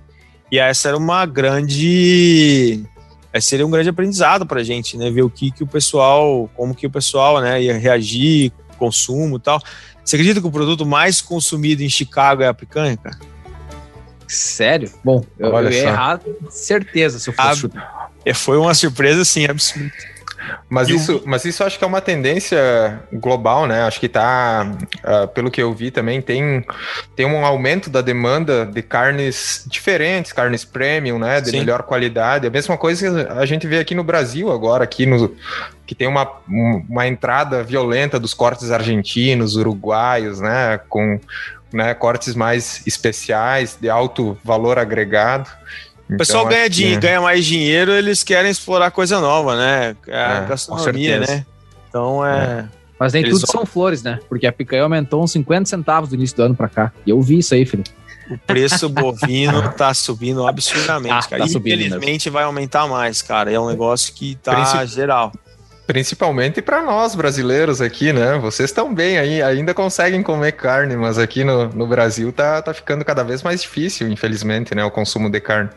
[0.50, 2.84] E essa era uma grande.
[3.32, 5.10] Esse seria um grande aprendizado para a gente, né?
[5.10, 9.40] Ver o que, que o pessoal, como que o pessoal né, ia reagir, consumo e
[9.40, 9.62] tal.
[10.04, 13.16] Você acredita que o produto mais consumido em Chicago é a picanha, cara?
[14.26, 14.90] Sério?
[15.04, 18.10] Bom, eu, Olha eu ia errar certeza se eu fosse a, chutar.
[18.24, 19.92] É, foi uma surpresa, assim, absurda.
[20.68, 23.82] Mas isso, mas isso acho que é uma tendência global, né?
[23.82, 24.70] Acho que tá,
[25.04, 26.64] uh, pelo que eu vi também, tem,
[27.16, 31.40] tem um aumento da demanda de carnes diferentes, carnes premium, né?
[31.40, 31.58] De Sim.
[31.60, 32.46] melhor qualidade.
[32.46, 35.34] A mesma coisa que a gente vê aqui no Brasil agora, aqui no,
[35.86, 40.78] que tem uma, uma entrada violenta dos cortes argentinos, uruguaios, né?
[40.88, 41.18] Com
[41.72, 45.48] né, cortes mais especiais, de alto valor agregado.
[46.14, 46.96] O pessoal então, ganha, que...
[46.96, 49.96] ganha mais dinheiro, eles querem explorar coisa nova, né?
[50.08, 51.46] A é, gastronomia, né?
[51.88, 52.44] Então é.
[52.44, 52.80] é.
[52.98, 54.18] Mas nem eles tudo são flores, né?
[54.28, 56.92] Porque a picanha aumentou uns 50 centavos do início do ano pra cá.
[57.06, 57.82] E eu vi isso aí, filho.
[58.30, 61.42] O preço bovino tá subindo absurdamente, ah, cara.
[61.44, 63.50] Tá Infelizmente vai aumentar mais, cara.
[63.50, 64.86] É um negócio que tá Princip...
[64.94, 65.32] geral.
[65.90, 68.38] Principalmente para nós brasileiros aqui, né?
[68.38, 72.72] Vocês estão bem aí, ainda conseguem comer carne, mas aqui no, no Brasil tá, tá
[72.72, 74.84] ficando cada vez mais difícil, infelizmente, né?
[74.84, 75.68] O consumo de carne.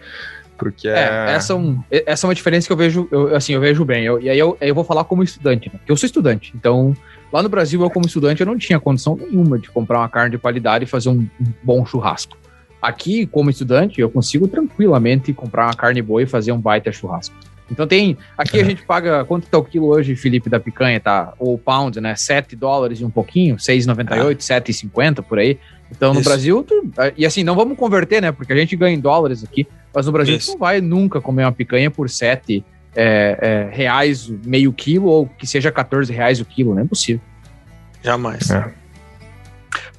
[0.56, 1.32] Porque é, é...
[1.32, 4.06] Essa, é um, essa é uma diferença que eu vejo, eu, assim, eu vejo bem.
[4.06, 5.80] Eu, e aí eu, eu vou falar como estudante, né?
[5.80, 6.54] Porque eu sou estudante.
[6.56, 6.96] Então,
[7.32, 10.30] lá no Brasil, eu como estudante, eu não tinha condição nenhuma de comprar uma carne
[10.30, 12.38] de qualidade e fazer um, um bom churrasco.
[12.80, 17.36] Aqui, como estudante, eu consigo tranquilamente comprar uma carne boa e fazer um baita churrasco.
[17.72, 18.18] Então tem.
[18.38, 19.26] Aqui a gente paga.
[19.26, 21.00] Quanto tá o quilo hoje, Felipe, da picanha?
[21.00, 21.34] Tá?
[21.40, 22.16] Ou pound, né?
[22.16, 24.60] 7 dólares e um pouquinho, 6,98, ah.
[24.62, 25.58] 7,50 por aí.
[25.92, 26.30] Então no Isso.
[26.30, 28.32] Brasil, tu, e assim, não vamos converter, né?
[28.32, 30.48] Porque a gente ganha em dólares aqui, mas no Brasil Isso.
[30.48, 35.28] tu não vai nunca comer uma picanha por 7 é, é, reais meio quilo ou
[35.28, 37.22] que seja 14 reais o quilo, não é possível.
[38.04, 38.50] Jamais.
[38.50, 38.72] É.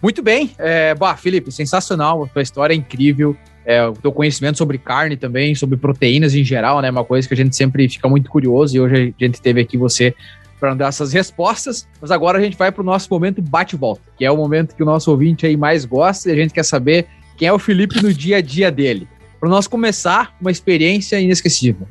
[0.03, 4.59] Muito bem, é, bah, Felipe, sensacional, a tua história é incrível é, o teu conhecimento
[4.59, 6.91] sobre carne também, sobre proteínas em geral, né?
[6.91, 9.77] Uma coisa que a gente sempre fica muito curioso e hoje a gente teve aqui
[9.77, 10.15] você
[10.61, 11.87] para dar essas respostas.
[12.01, 14.83] Mas agora a gente vai para o nosso momento bate-volta, que é o momento que
[14.83, 17.07] o nosso ouvinte aí mais gosta e a gente quer saber
[17.37, 19.09] quem é o Felipe no dia a dia dele.
[19.41, 21.87] Para nós começar, uma experiência inesquecível.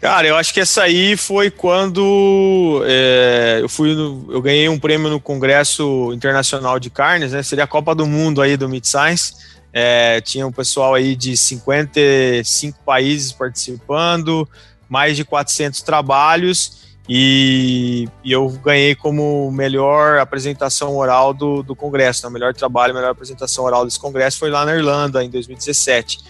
[0.00, 4.78] Cara, eu acho que essa aí foi quando é, eu fui no, eu ganhei um
[4.78, 7.42] prêmio no Congresso Internacional de Carnes, né?
[7.42, 9.32] Seria a Copa do Mundo aí do Meat Science
[9.76, 14.48] é, tinha um pessoal aí de 55 países participando,
[14.88, 22.24] mais de 400 trabalhos, E, e, eu ganhei como melhor apresentação oral do, do congresso,
[22.24, 22.32] né?
[22.32, 26.20] melhor trabalho, melhor apresentação oral desse congresso foi lá na Irlanda, em 2017.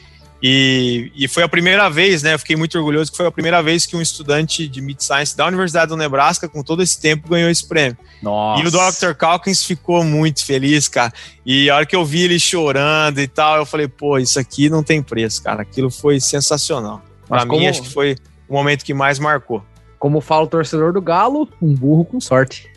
[0.46, 2.34] E, e foi a primeira vez, né?
[2.34, 5.34] Eu fiquei muito orgulhoso que foi a primeira vez que um estudante de Mid Science
[5.34, 7.96] da Universidade do Nebraska, com todo esse tempo, ganhou esse prêmio.
[8.20, 8.62] Nossa.
[8.62, 9.14] E o Dr.
[9.16, 11.10] Calkins ficou muito feliz, cara.
[11.46, 14.68] E a hora que eu vi ele chorando e tal, eu falei, pô, isso aqui
[14.68, 15.62] não tem preço, cara.
[15.62, 17.02] Aquilo foi sensacional.
[17.26, 18.14] Para mim, acho que foi
[18.46, 19.64] o momento que mais marcou.
[19.98, 22.70] Como fala o torcedor do Galo, um burro com sorte.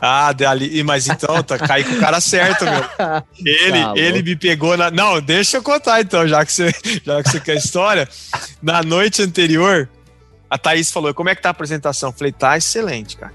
[0.00, 2.82] Ah, dali, mas então, tá, caí com o cara certo, meu.
[3.44, 4.90] Ele, tá ele me pegou na.
[4.90, 6.74] Não, deixa eu contar então, já que você,
[7.04, 8.08] já que você quer história.
[8.62, 9.88] Na noite anterior,
[10.50, 12.10] a Thaís falou: como é que tá a apresentação?
[12.10, 13.32] Eu falei, tá excelente, cara.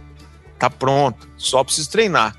[0.58, 2.36] Tá pronto, só preciso treinar.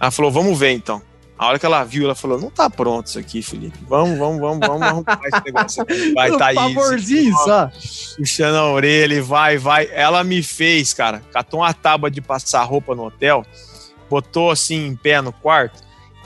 [0.00, 1.00] Ela falou, vamos ver então.
[1.42, 3.76] A hora que ela viu, ela falou: não tá pronto isso aqui, Felipe.
[3.88, 6.14] Vamos, vamos, vamos, vamos arrumar esse negócio aqui.
[6.14, 6.56] Vai, Thaís.
[6.56, 7.68] favorzinho só.
[8.16, 9.88] Puxando a orelha, vai, vai.
[9.90, 13.44] Ela me fez, cara, catou uma tábua de passar roupa no hotel,
[14.08, 15.82] botou assim em pé no quarto,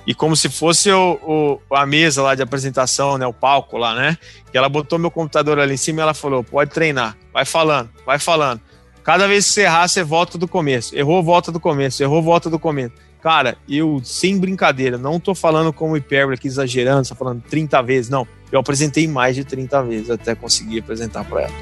[0.06, 3.94] e como se fosse o, o, a mesa lá de apresentação, né, o palco lá,
[3.94, 4.18] né?
[4.52, 7.88] E ela botou meu computador ali em cima e ela falou: pode treinar, vai falando,
[8.04, 8.60] vai falando.
[9.02, 10.94] Cada vez que você errar, você volta do começo.
[10.94, 12.02] Errou, volta do começo.
[12.02, 12.92] Errou, volta do começo.
[13.26, 18.08] Cara, eu, sem brincadeira, não tô falando como hipérbole aqui, exagerando, tô falando 30 vezes,
[18.08, 18.24] não.
[18.52, 21.52] Eu apresentei mais de 30 vezes até conseguir apresentar para ela.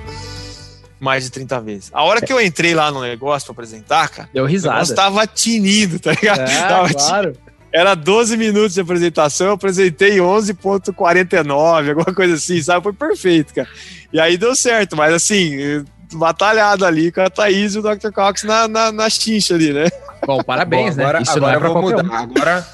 [1.01, 1.91] Mais de 30 vezes.
[1.95, 4.87] A hora que eu entrei lá no negócio pra apresentar, cara, Deu risada.
[4.87, 6.41] eu tava tinindo, tá ligado?
[6.41, 7.33] É, tava claro.
[7.73, 12.83] Era 12 minutos de apresentação, eu apresentei 11.49, alguma coisa assim, sabe?
[12.83, 13.69] Foi perfeito, cara.
[14.13, 18.11] E aí deu certo, mas assim, batalhado ali com a Thaís e o Dr.
[18.13, 19.87] Cox na, na, na chincha ali, né?
[20.27, 21.23] Bom, parabéns, Bom, agora, né?
[21.23, 22.05] Isso agora não é eu vou mudar.
[22.05, 22.15] Um.
[22.15, 22.67] Agora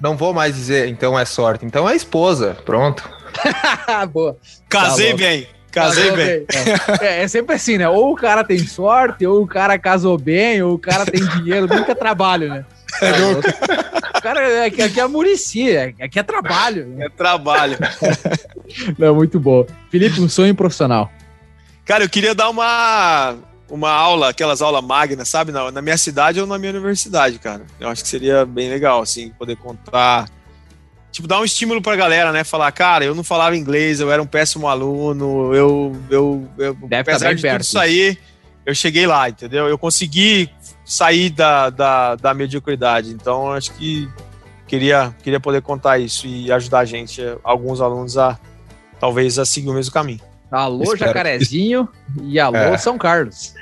[0.00, 1.64] não vou mais dizer, então é sorte.
[1.64, 2.56] Então é esposa.
[2.64, 3.08] Pronto.
[4.12, 4.36] Boa.
[4.68, 5.48] Casei tá bem.
[5.70, 6.46] Casei bem.
[7.00, 7.88] É, é, sempre assim, né?
[7.88, 11.66] Ou o cara tem sorte, ou o cara casou bem, ou o cara tem dinheiro,
[11.66, 12.64] nunca trabalho, né?
[13.02, 13.54] É, nunca.
[14.16, 16.96] O cara, aqui, aqui é Murici, aqui é trabalho.
[16.98, 17.76] É trabalho.
[18.98, 19.66] Não, muito bom.
[19.90, 21.10] Felipe, um sonho profissional.
[21.84, 23.36] Cara, eu queria dar uma
[23.70, 25.52] uma aula, aquelas aulas magnas, sabe?
[25.52, 27.62] Na, na, minha cidade ou na minha universidade, cara.
[27.78, 30.28] Eu acho que seria bem legal, assim, poder contar.
[31.10, 32.44] Tipo, dar um estímulo pra galera, né?
[32.44, 35.96] Falar, cara, eu não falava inglês, eu era um péssimo aluno, eu.
[36.10, 37.54] eu, eu Deve apesar de perto.
[37.56, 38.18] tudo isso aí,
[38.64, 39.68] eu cheguei lá, entendeu?
[39.68, 40.50] Eu consegui
[40.84, 43.10] sair da, da, da mediocridade.
[43.10, 44.08] Então, acho que
[44.66, 48.38] queria, queria poder contar isso e ajudar a gente, alguns alunos, a
[49.00, 50.20] talvez a seguir o mesmo caminho.
[50.50, 51.88] Alô, Espero Jacarezinho
[52.22, 52.78] e alô, é.
[52.78, 53.54] São Carlos.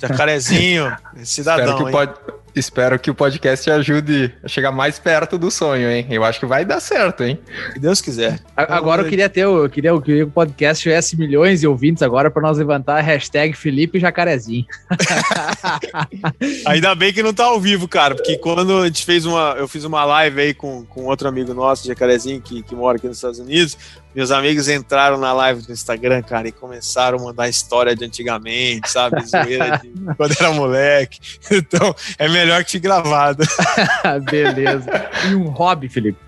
[0.00, 1.64] Jacarezinho, cidadão.
[1.64, 2.14] Espero que, pod...
[2.56, 6.06] Espero que, o podcast ajude a chegar mais perto do sonho, hein?
[6.08, 7.38] Eu acho que vai dar certo, hein?
[7.74, 8.40] Se Deus quiser.
[8.56, 12.02] Agora eu queria ter, eu queria, eu queria que o podcast tivesse milhões de ouvintes
[12.02, 14.64] agora para nós levantar a hashtag Felipe Jacarezinho.
[16.64, 19.68] Ainda bem que não tá ao vivo, cara, porque quando a gente fez uma, eu
[19.68, 23.18] fiz uma live aí com, com outro amigo nosso, Jacarezinho, que, que mora aqui nos
[23.18, 23.76] Estados Unidos,
[24.16, 28.90] meus amigos entraram na live do Instagram, cara, e começaram a mandar história de antigamente,
[28.90, 29.22] sabe?
[29.26, 31.20] Zoeira de quando era moleque.
[31.50, 33.44] Então, é melhor que te gravado.
[34.30, 35.10] Beleza.
[35.28, 36.18] E um hobby, Felipe?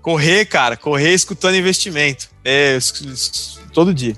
[0.00, 2.28] Correr, cara, correr escutando investimento.
[2.44, 2.78] É,
[3.72, 4.14] todo dia.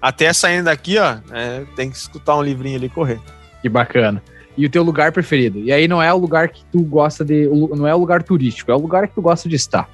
[0.00, 3.18] Até saindo daqui, ó, é, tem que escutar um livrinho ali e correr.
[3.60, 4.22] Que bacana.
[4.56, 5.58] E o teu lugar preferido?
[5.58, 7.46] E aí não é o lugar que tu gosta de.
[7.74, 9.88] Não é o lugar turístico, é o lugar que tu gosta de estar.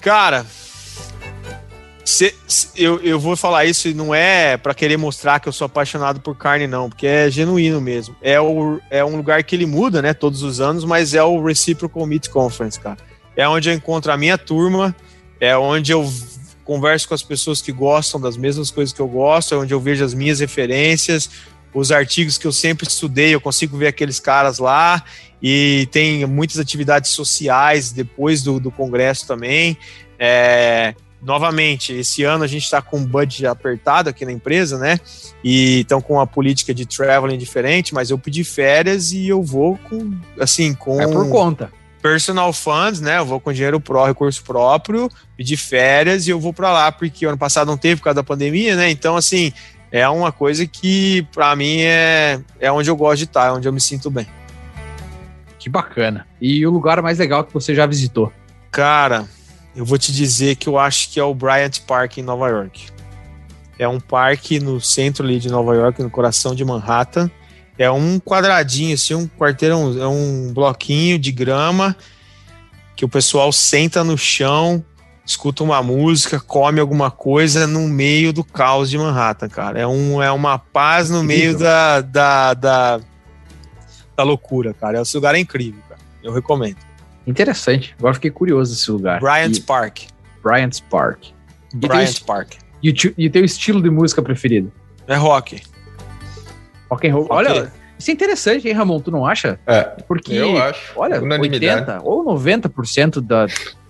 [0.00, 0.46] Cara,
[2.08, 5.52] se, se, eu, eu vou falar isso e não é para querer mostrar que eu
[5.52, 8.16] sou apaixonado por carne, não, porque é genuíno mesmo.
[8.22, 11.44] É, o, é um lugar que ele muda, né, todos os anos, mas é o
[11.44, 12.96] Reciprocal Meat Conference, cara.
[13.36, 14.96] É onde eu encontro a minha turma,
[15.38, 16.10] é onde eu
[16.64, 19.80] converso com as pessoas que gostam das mesmas coisas que eu gosto, é onde eu
[19.80, 21.28] vejo as minhas referências,
[21.74, 25.04] os artigos que eu sempre estudei, eu consigo ver aqueles caras lá
[25.42, 29.76] e tem muitas atividades sociais depois do, do congresso também.
[30.18, 34.98] É, novamente, esse ano a gente está com um budget apertado aqui na empresa, né?
[35.42, 39.78] E estão com uma política de traveling diferente, mas eu pedi férias e eu vou
[39.88, 41.00] com, assim, com...
[41.00, 41.70] É por conta.
[42.00, 43.18] Personal funds, né?
[43.18, 47.26] Eu vou com dinheiro pro recurso próprio, pedir férias e eu vou para lá, porque
[47.26, 48.88] ano passado não teve por causa da pandemia, né?
[48.88, 49.52] Então, assim,
[49.90, 53.66] é uma coisa que para mim é, é onde eu gosto de estar, é onde
[53.66, 54.26] eu me sinto bem.
[55.58, 56.26] Que bacana.
[56.40, 58.32] E o lugar mais legal que você já visitou?
[58.70, 59.26] Cara,
[59.78, 62.88] eu vou te dizer que eu acho que é o Bryant Park em Nova York.
[63.78, 67.30] É um parque no centro ali de Nova York, no coração de Manhattan.
[67.78, 71.94] É um quadradinho, assim, um quarteirão, é um bloquinho de grama
[72.96, 74.84] que o pessoal senta no chão,
[75.24, 79.78] escuta uma música, come alguma coisa no meio do caos de Manhattan, cara.
[79.78, 81.46] É, um, é uma paz no incrível.
[81.50, 83.00] meio da, da, da,
[84.16, 85.00] da, loucura, cara.
[85.00, 86.00] Esse lugar é incrível, cara.
[86.20, 86.87] Eu recomendo.
[87.28, 87.94] Interessante.
[87.98, 89.20] Agora fiquei curioso desse lugar.
[89.20, 89.60] Bryant e...
[89.60, 89.98] Park.
[90.42, 91.26] Bryant Park.
[91.74, 92.54] Bryant Park.
[92.82, 94.72] E o, e o teu estilo de música preferido?
[95.06, 95.62] É rock.
[96.90, 97.26] Rock and roll.
[97.28, 99.00] Olha, isso é interessante, hein, Ramon?
[99.00, 99.60] Tu não acha?
[99.66, 99.82] É.
[100.06, 100.92] Porque, eu acho.
[100.96, 103.46] Olha, 80 ou 90% da,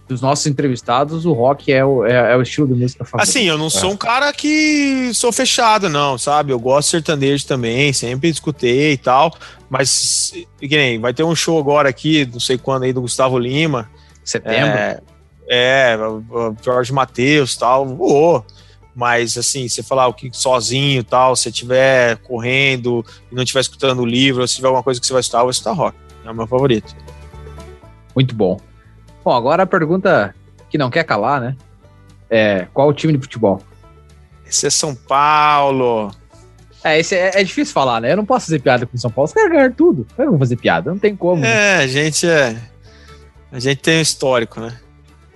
[0.08, 3.28] dos nossos entrevistados, o rock é o, é, é o estilo de música favorito.
[3.28, 6.50] Assim, eu não sou um cara que sou fechado, não, sabe?
[6.50, 9.36] Eu gosto de sertanejo também, sempre escutei e tal.
[9.68, 13.38] Mas, que nem, vai ter um show agora aqui, não sei quando aí, do Gustavo
[13.38, 13.90] Lima.
[14.24, 14.78] Setembro.
[14.78, 15.00] É,
[15.48, 15.98] é
[16.64, 17.86] Jorge Matheus tal.
[17.86, 18.44] Vou.
[18.94, 24.00] Mas, assim, você falar o que sozinho tal, se estiver correndo e não estiver escutando
[24.00, 25.96] o livro, ou se tiver alguma coisa que você vai escutar, eu vou escutar rock.
[26.24, 26.96] É o meu favorito.
[28.14, 28.58] Muito bom.
[29.28, 30.34] Bom, agora a pergunta
[30.70, 31.54] que não quer calar, né?
[32.30, 33.62] É, qual o time de futebol?
[34.46, 36.10] Esse é São Paulo.
[36.82, 38.10] É, esse é, é difícil falar, né?
[38.10, 39.26] Eu não posso fazer piada com São Paulo.
[39.26, 40.06] Os caras ganham tudo.
[40.16, 41.42] Eu não fazer piada, não tem como.
[41.42, 41.50] Né?
[41.50, 41.84] É, né?
[41.84, 42.56] a gente é.
[43.52, 44.80] A gente tem um histórico, né?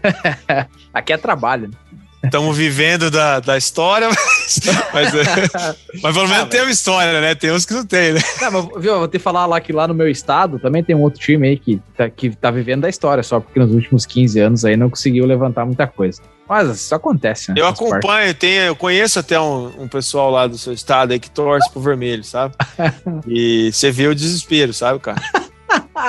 [0.95, 1.77] Aqui é trabalho, né?
[2.23, 4.61] Estamos vivendo da, da história, mas,
[4.93, 7.35] mas, é, mas pelo menos ah, tem uma história, né?
[7.35, 8.21] Tem uns que não tem, né?
[8.41, 10.95] Não, mas, viu, eu vou te falar lá que lá no meu estado também tem
[10.95, 14.07] um outro time aí que tá, que tá vivendo da história, só porque nos últimos
[14.07, 16.23] 15 anos aí não conseguiu levantar muita coisa.
[16.49, 17.55] Mas isso acontece, né?
[17.59, 21.31] Eu acompanho, tenho, eu conheço até um, um, pessoal lá do seu estado aí que
[21.31, 22.55] torce pro vermelho, sabe?
[23.27, 25.21] E você vê o desespero, sabe, cara?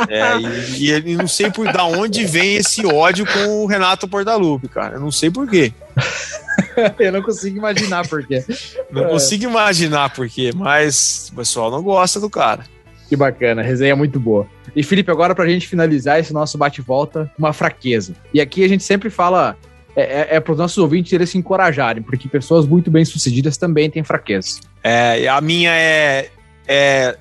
[0.10, 0.38] É,
[0.78, 4.96] e, e, não sei por da onde vem esse ódio com o Renato Portaluppi, cara.
[4.96, 5.74] Eu não sei por quê.
[7.00, 8.44] eu não consigo imaginar por quê.
[8.92, 9.10] Não é.
[9.10, 12.64] consigo imaginar por quê, mas o pessoal não gosta do cara.
[13.08, 14.48] Que bacana, a resenha é muito boa.
[14.76, 18.16] E Felipe, agora pra gente finalizar esse nosso bate-volta, uma fraqueza.
[18.34, 19.56] E aqui a gente sempre fala,
[19.96, 23.58] é, é, é para os nossos ouvintes eles se encorajarem, porque pessoas muito bem sucedidas
[23.58, 24.62] também têm fraqueza.
[24.84, 26.30] É, a minha é,
[26.68, 27.18] é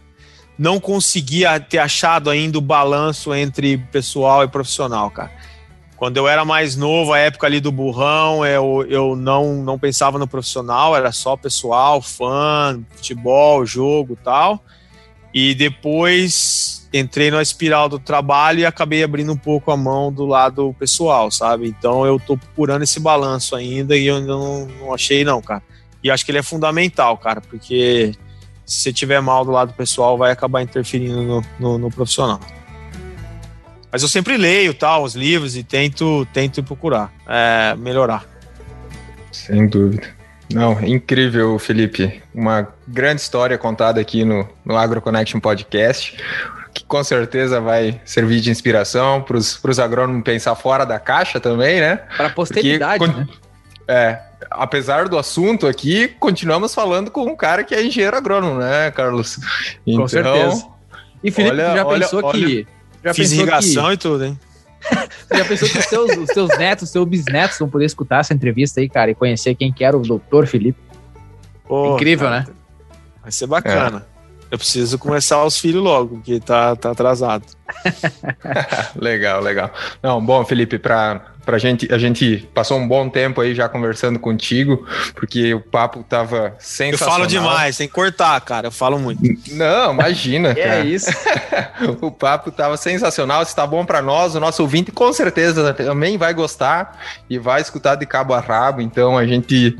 [0.63, 5.33] não conseguia ter achado ainda o balanço entre pessoal e profissional, cara.
[5.97, 10.21] Quando eu era mais novo, a época ali do burrão, eu, eu não, não pensava
[10.21, 14.63] no profissional, era só pessoal, fã, futebol, jogo tal.
[15.35, 20.25] E depois entrei na espiral do trabalho e acabei abrindo um pouco a mão do
[20.27, 21.67] lado pessoal, sabe?
[21.67, 25.63] Então eu tô procurando esse balanço ainda e eu não, não achei, não, cara.
[26.05, 28.13] E acho que ele é fundamental, cara, porque
[28.73, 32.41] se você tiver mal do lado pessoal, vai acabar interferindo no, no, no profissional.
[33.91, 38.25] Mas eu sempre leio tal, os livros e tento, tento procurar é, melhorar.
[39.31, 40.07] Sem dúvida.
[40.53, 42.23] Não, incrível, Felipe.
[42.35, 46.17] Uma grande história contada aqui no, no Agro Connection Podcast,
[46.73, 51.81] que com certeza vai servir de inspiração para os agrônomos pensar fora da caixa também,
[51.81, 51.97] né?
[52.17, 53.29] Para a posteridade, Porque, né?
[53.87, 54.19] É,
[54.51, 59.39] apesar do assunto aqui, continuamos falando com um cara que é engenheiro agrônomo, né, Carlos?
[59.87, 60.67] Então, com certeza.
[61.23, 62.67] E Felipe, olha, já pensou olha, que.
[63.05, 64.39] Já fiz irrigação que, e tudo, hein?
[65.33, 68.35] já pensou que os seus, os seus netos, os seus bisnetos vão poder escutar essa
[68.35, 70.79] entrevista aí, cara, e conhecer quem que era o doutor Felipe?
[71.67, 72.47] Pô, Incrível, cara, né?
[73.23, 74.07] Vai ser bacana.
[74.09, 74.12] É.
[74.53, 77.47] Eu preciso começar os filhos logo, que tá, tá atrasado.
[78.95, 79.73] legal, legal.
[80.03, 84.19] Não, bom, Felipe, para pra gente, a gente passou um bom tempo aí já conversando
[84.19, 86.93] contigo, porque o papo tava sensacional.
[86.93, 89.23] Eu falo demais, tem que cortar, cara, eu falo muito.
[89.53, 90.51] Não, imagina.
[90.55, 91.11] é isso.
[92.03, 96.35] o papo tava sensacional, está bom para nós, o nosso ouvinte com certeza também vai
[96.35, 99.75] gostar e vai escutar de cabo a rabo, então a gente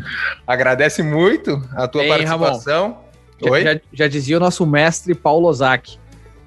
[0.47, 2.83] agradece muito a tua Ei, participação.
[2.83, 3.12] Ramon,
[3.43, 5.99] já, já, já, dizia o nosso mestre Paulo Ozaki,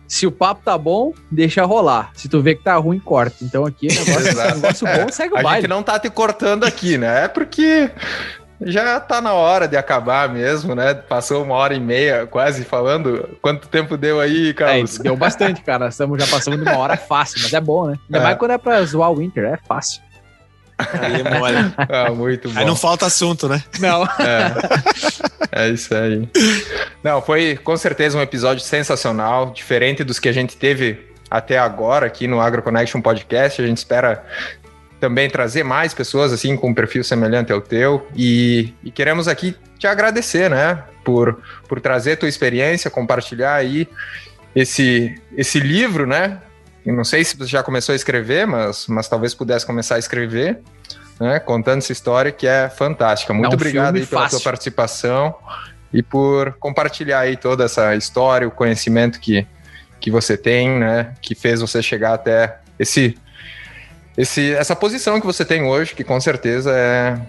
[0.08, 2.12] se o papo tá bom, deixa rolar.
[2.14, 3.38] Se tu vê que tá ruim, corta.
[3.44, 5.58] Então aqui, negócio, negócio bom, segue o a baile.
[5.58, 7.26] A gente não tá te cortando aqui, né?
[7.26, 7.90] É porque
[8.62, 10.94] já tá na hora de acabar mesmo, né?
[10.94, 13.38] Passou uma hora e meia quase falando.
[13.42, 15.00] Quanto tempo deu aí, Carlos?
[15.00, 15.88] É, deu bastante, cara.
[15.88, 17.98] Estamos já passando de uma hora fácil, mas é bom, né?
[18.06, 18.24] Ainda é.
[18.24, 20.02] mais quando é pra zoar o Winter, é fácil.
[20.78, 21.74] Aí mole.
[21.90, 22.60] Ah, muito bom.
[22.60, 23.64] Aí não falta assunto, né?
[23.80, 24.04] Não.
[24.04, 24.54] É.
[25.52, 26.28] é isso aí.
[27.04, 31.00] Não, foi com certeza um episódio sensacional, diferente dos que a gente teve
[31.30, 33.62] até agora aqui no Agro Connection Podcast.
[33.62, 34.24] A gente espera
[35.00, 39.56] também trazer mais pessoas assim com um perfil semelhante ao teu e, e queremos aqui
[39.78, 43.88] te agradecer, né, por, por trazer tua experiência, compartilhar aí
[44.56, 46.40] esse, esse livro, né,
[46.86, 50.00] eu não sei se você já começou a escrever, mas, mas talvez pudesse começar a
[50.00, 50.60] escrever,
[51.20, 51.40] né?
[51.40, 53.34] Contando essa história que é fantástica.
[53.34, 54.38] Muito um obrigado aí pela fácil.
[54.38, 55.36] sua participação
[55.92, 59.48] e por compartilhar aí toda essa história, o conhecimento que,
[60.00, 61.14] que você tem, né?
[61.22, 63.18] Que fez você chegar até esse
[64.18, 67.20] esse, essa posição que você tem hoje, que com certeza é,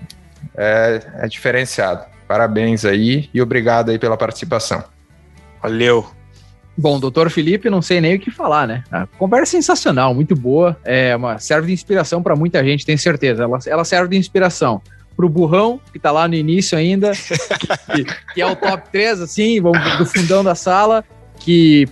[0.57, 2.05] é, é diferenciado.
[2.29, 4.85] Parabéns aí e obrigado aí pela participação.
[5.63, 6.09] Valeu.
[6.79, 8.85] Bom, doutor Felipe, não sei nem o que falar, né?
[8.91, 10.77] A conversa é sensacional, muito boa.
[10.85, 13.45] É uma, serve de inspiração para muita gente, tenho certeza.
[13.45, 14.83] Ela, ela serve de inspiração
[15.17, 18.05] pro burrão, que tá lá no início ainda, que,
[18.35, 21.03] que é o top 3, assim, do fundão da sala,
[21.41, 21.89] que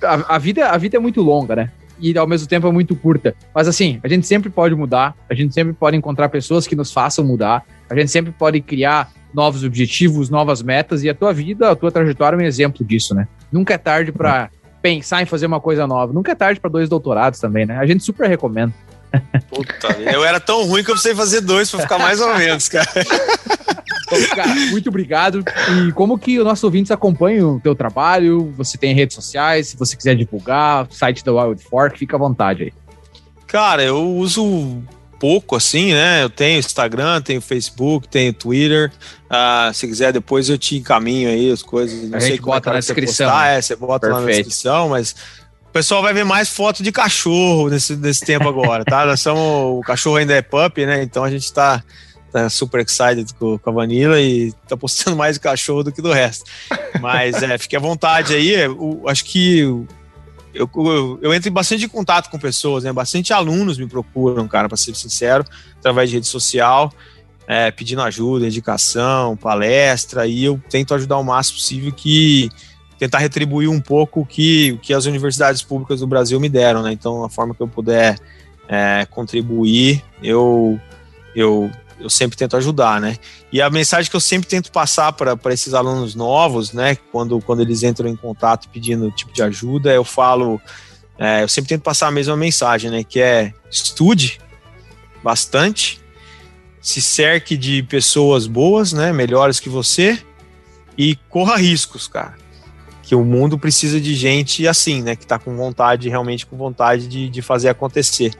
[0.00, 1.70] a, a, vida, a vida é muito longa, né?
[1.98, 3.34] E ao mesmo tempo é muito curta.
[3.52, 6.92] Mas assim, a gente sempre pode mudar, a gente sempre pode encontrar pessoas que nos
[6.92, 11.70] façam mudar, a gente sempre pode criar novos objetivos, novas metas, e a tua vida,
[11.70, 13.26] a tua trajetória é um exemplo disso, né?
[13.50, 14.50] Nunca é tarde para
[14.82, 16.12] pensar em fazer uma coisa nova.
[16.12, 17.78] Nunca é tarde para dois doutorados também, né?
[17.78, 18.72] A gente super recomenda.
[19.48, 22.68] Puta, eu era tão ruim que eu precisei fazer dois para ficar mais ou menos,
[22.68, 22.88] cara.
[24.12, 25.44] Então, cara, muito obrigado.
[25.86, 28.52] E como que os nossos ouvintes acompanham o teu trabalho?
[28.56, 32.64] Você tem redes sociais, se você quiser divulgar, site da Wild Fork, fica à vontade
[32.64, 32.72] aí.
[33.46, 34.82] Cara, eu uso
[35.20, 36.22] pouco assim, né?
[36.22, 38.90] Eu tenho Instagram, tenho Facebook, tenho Twitter.
[39.30, 42.08] Uh, se quiser, depois eu te encaminho aí as coisas.
[42.08, 43.28] Não a sei gente bota é na descrição.
[43.28, 43.58] Postar, né?
[43.58, 44.14] É, você bota Perfeito.
[44.14, 45.14] lá na descrição, mas
[45.68, 49.04] o pessoal vai ver mais foto de cachorro nesse, nesse tempo agora, tá?
[49.04, 51.02] Nós somos, o cachorro ainda é pup, né?
[51.02, 51.84] Então a gente tá,
[52.32, 56.00] tá super excited com, com, a Vanilla e tá postando mais de cachorro do que
[56.00, 56.50] do resto.
[56.98, 58.52] Mas é, fique à vontade aí.
[58.52, 59.86] Eu, acho que
[60.54, 62.92] eu, eu, eu, entro em bastante contato com pessoas, né?
[62.92, 65.44] Bastante alunos me procuram, cara, para ser sincero,
[65.78, 66.92] através de rede social,
[67.46, 72.50] é, pedindo ajuda, indicação, palestra, e eu tento ajudar o máximo possível que
[72.98, 76.92] tentar retribuir um pouco o que, que as universidades públicas do Brasil me deram, né?
[76.92, 78.18] Então, a forma que eu puder
[78.68, 80.78] é, contribuir, eu,
[81.34, 81.70] eu
[82.00, 83.16] eu sempre tento ajudar, né?
[83.52, 87.60] E a mensagem que eu sempre tento passar para esses alunos novos, né, quando, quando
[87.60, 90.60] eles entram em contato pedindo tipo de ajuda, eu falo,
[91.18, 94.40] é, eu sempre tento passar a mesma mensagem, né, que é estude
[95.22, 96.00] bastante,
[96.80, 100.18] se cerque de pessoas boas, né, melhores que você
[100.96, 102.38] e corra riscos, cara.
[103.02, 107.06] Que o mundo precisa de gente assim, né, que está com vontade, realmente com vontade
[107.06, 108.34] de, de fazer acontecer.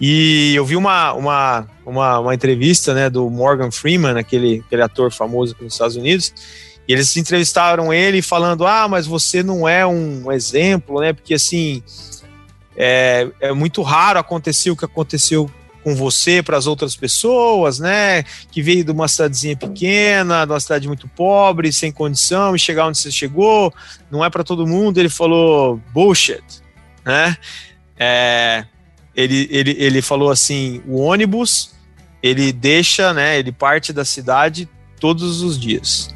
[0.00, 5.12] E eu vi uma, uma, uma, uma, entrevista né, do Morgan Freeman, aquele, aquele ator
[5.12, 6.32] famoso aqui nos Estados Unidos,
[6.86, 11.12] e eles entrevistaram ele falando: Ah, mas você não é um exemplo, né?
[11.12, 11.82] Porque assim
[12.76, 15.50] é, é muito raro acontecer o que aconteceu
[15.82, 18.22] com você para as outras pessoas, né?
[18.52, 22.86] Que veio de uma cidadezinha pequena, de uma cidade muito pobre, sem condição, e chegar
[22.86, 23.74] onde você chegou,
[24.10, 24.98] não é para todo mundo.
[24.98, 26.42] Ele falou bullshit,
[27.04, 27.36] né?
[27.98, 28.64] É,
[29.18, 31.74] ele, ele, ele falou assim: o ônibus
[32.22, 33.36] ele deixa, né?
[33.36, 34.68] Ele parte da cidade
[35.00, 36.14] todos os dias.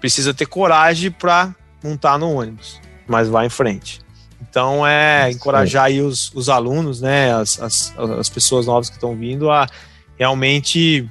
[0.00, 4.00] Precisa ter coragem para montar no ônibus, mas vai em frente.
[4.40, 7.32] Então é encorajar aí os, os alunos, né?
[7.32, 9.68] As, as, as pessoas novas que estão vindo a
[10.18, 11.08] realmente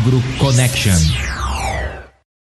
[0.00, 1.29] Agro Connection.